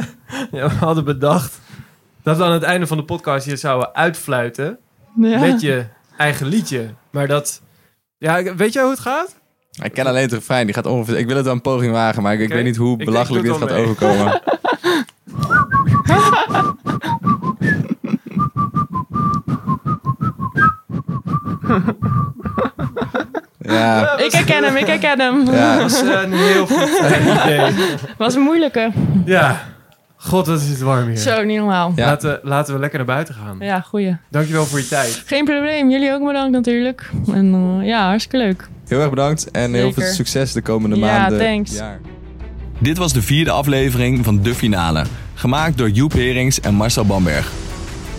ja, 0.52 0.68
we 0.70 0.76
hadden 0.80 1.06
bedacht 1.06 1.60
dat 2.24 2.38
we 2.38 2.44
aan 2.44 2.52
het 2.52 2.64
einde 2.64 2.88
van 2.88 2.98
de 2.98 3.04
podcast 3.04 3.46
je 3.46 3.56
zouden 3.56 3.96
uitfluiten 3.96 4.78
Ja. 5.16 5.40
met 5.40 5.62
je 5.62 5.86
eigen 6.18 6.48
liedje. 6.48 6.86
Maar 7.10 7.28
dat, 7.28 7.62
ja, 8.18 8.56
weet 8.56 8.74
jij 8.74 8.82
hoe 8.82 8.92
het 8.92 9.00
gaat? 9.00 9.37
Ik 9.84 9.94
ken 9.94 10.06
alleen 10.06 10.22
het 10.22 10.34
refrein, 10.34 10.66
die 10.66 10.76
gaat 10.76 10.86
ongeveer... 10.86 11.18
Ik 11.18 11.28
wil 11.28 11.36
het 11.36 11.46
wel 11.46 11.54
een 11.54 11.62
poging 11.62 11.92
wagen, 11.92 12.24
maar 12.24 12.34
ik, 12.34 12.40
ik 12.40 12.50
weet 12.50 12.64
niet 12.64 12.76
hoe 12.76 12.98
belachelijk 12.98 13.46
dit 13.46 13.58
gaat 13.58 13.70
mee. 13.70 13.84
overkomen. 13.84 14.42
ja, 23.60 24.18
Ik 24.18 24.32
herken 24.32 24.64
hem, 24.64 24.76
ik 24.76 24.88
herken 24.88 25.20
hem. 25.20 25.52
Ja. 25.52 25.78
Dat 25.78 25.92
is 25.92 26.02
eh, 26.02 26.22
een 26.22 26.34
heel 26.34 26.68
goed 26.68 27.00
eh, 27.00 27.28
idee. 27.46 27.72
Was 28.18 28.36
een 28.36 28.42
moeilijke. 28.42 28.92
Ja. 29.26 29.62
God, 30.16 30.48
wat 30.48 30.62
is 30.62 30.70
het 30.70 30.82
warm 30.82 31.08
hier. 31.08 31.18
Zo, 31.18 31.44
niet 31.44 31.58
normaal. 31.58 31.94
Ja. 31.96 32.06
Laten, 32.06 32.40
laten 32.44 32.74
we 32.74 32.80
lekker 32.80 32.98
naar 32.98 33.08
buiten 33.08 33.36
gaan. 33.36 33.58
Ja, 33.60 33.80
goeie. 33.82 34.18
Dankjewel 34.30 34.66
voor 34.66 34.80
je 34.80 34.88
tijd. 34.88 35.24
Geen 35.26 35.46
probleem. 35.46 35.90
Jullie 35.90 36.14
ook 36.14 36.26
bedankt 36.26 36.52
natuurlijk. 36.52 37.10
En 37.34 37.54
eh, 37.80 37.88
ja, 37.88 38.08
hartstikke 38.08 38.38
leuk. 38.38 38.68
Heel 38.88 39.00
erg 39.00 39.10
bedankt 39.10 39.52
en 39.52 39.74
heel 39.74 39.94
veel 39.94 40.14
succes 40.14 40.52
de 40.52 40.62
komende 40.62 40.96
Ja, 40.96 41.06
maanden. 41.18 41.40
thanks. 41.40 41.72
jaar. 41.72 42.00
Dit 42.80 42.98
was 42.98 43.14
de 43.14 43.22
vierde 43.22 43.52
aflevering 43.52 44.24
van 44.26 44.42
De 44.42 44.56
Finale, 44.56 45.06
gemaakt 45.34 45.78
door 45.78 45.90
Joep 45.90 46.14
Herings 46.14 46.60
en 46.60 46.74
Marcel 46.74 47.06
Bamberg. 47.06 47.52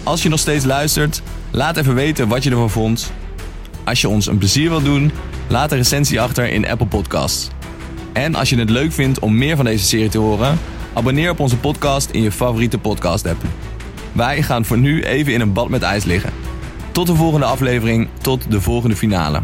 Als 0.03 0.23
je 0.23 0.29
nog 0.29 0.39
steeds 0.39 0.65
luistert, 0.65 1.23
laat 1.51 1.77
even 1.77 1.95
weten 1.95 2.29
wat 2.29 2.43
je 2.43 2.51
ervan 2.51 2.71
vond. 2.71 3.13
Als 3.85 4.01
je 4.01 4.09
ons 4.09 4.27
een 4.27 4.39
plezier 4.39 4.69
wilt 4.69 4.85
doen, 4.85 5.13
laat 5.47 5.71
een 5.73 5.79
recensie 5.79 6.21
achter 6.21 6.49
in 6.49 6.69
Apple 6.69 6.87
Podcasts. 6.87 7.49
En 8.13 8.35
als 8.35 8.51
je 8.51 8.59
het 8.59 8.71
leuk 8.71 8.93
vindt 8.93 9.19
om 9.19 9.37
meer 9.39 9.57
van 9.57 9.65
deze 9.65 9.85
serie 9.85 10.09
te 10.09 10.19
horen, 10.19 10.59
abonneer 10.93 11.31
op 11.31 11.41
onze 11.41 11.57
podcast 11.57 12.11
in 12.11 12.23
je 12.23 12.33
favoriete 12.33 12.79
podcast-app. 12.79 13.43
Wij 14.13 14.43
gaan 14.43 14.65
voor 14.65 14.79
nu 14.79 15.03
even 15.03 15.33
in 15.33 15.41
een 15.41 15.53
bad 15.53 15.69
met 15.69 15.83
ijs 15.83 16.05
liggen. 16.05 16.31
Tot 16.93 17.07
de 17.07 17.15
volgende 17.15 17.47
aflevering, 17.47 18.09
tot 18.21 18.51
de 18.51 18.61
volgende 18.61 18.97
finale. 18.97 19.43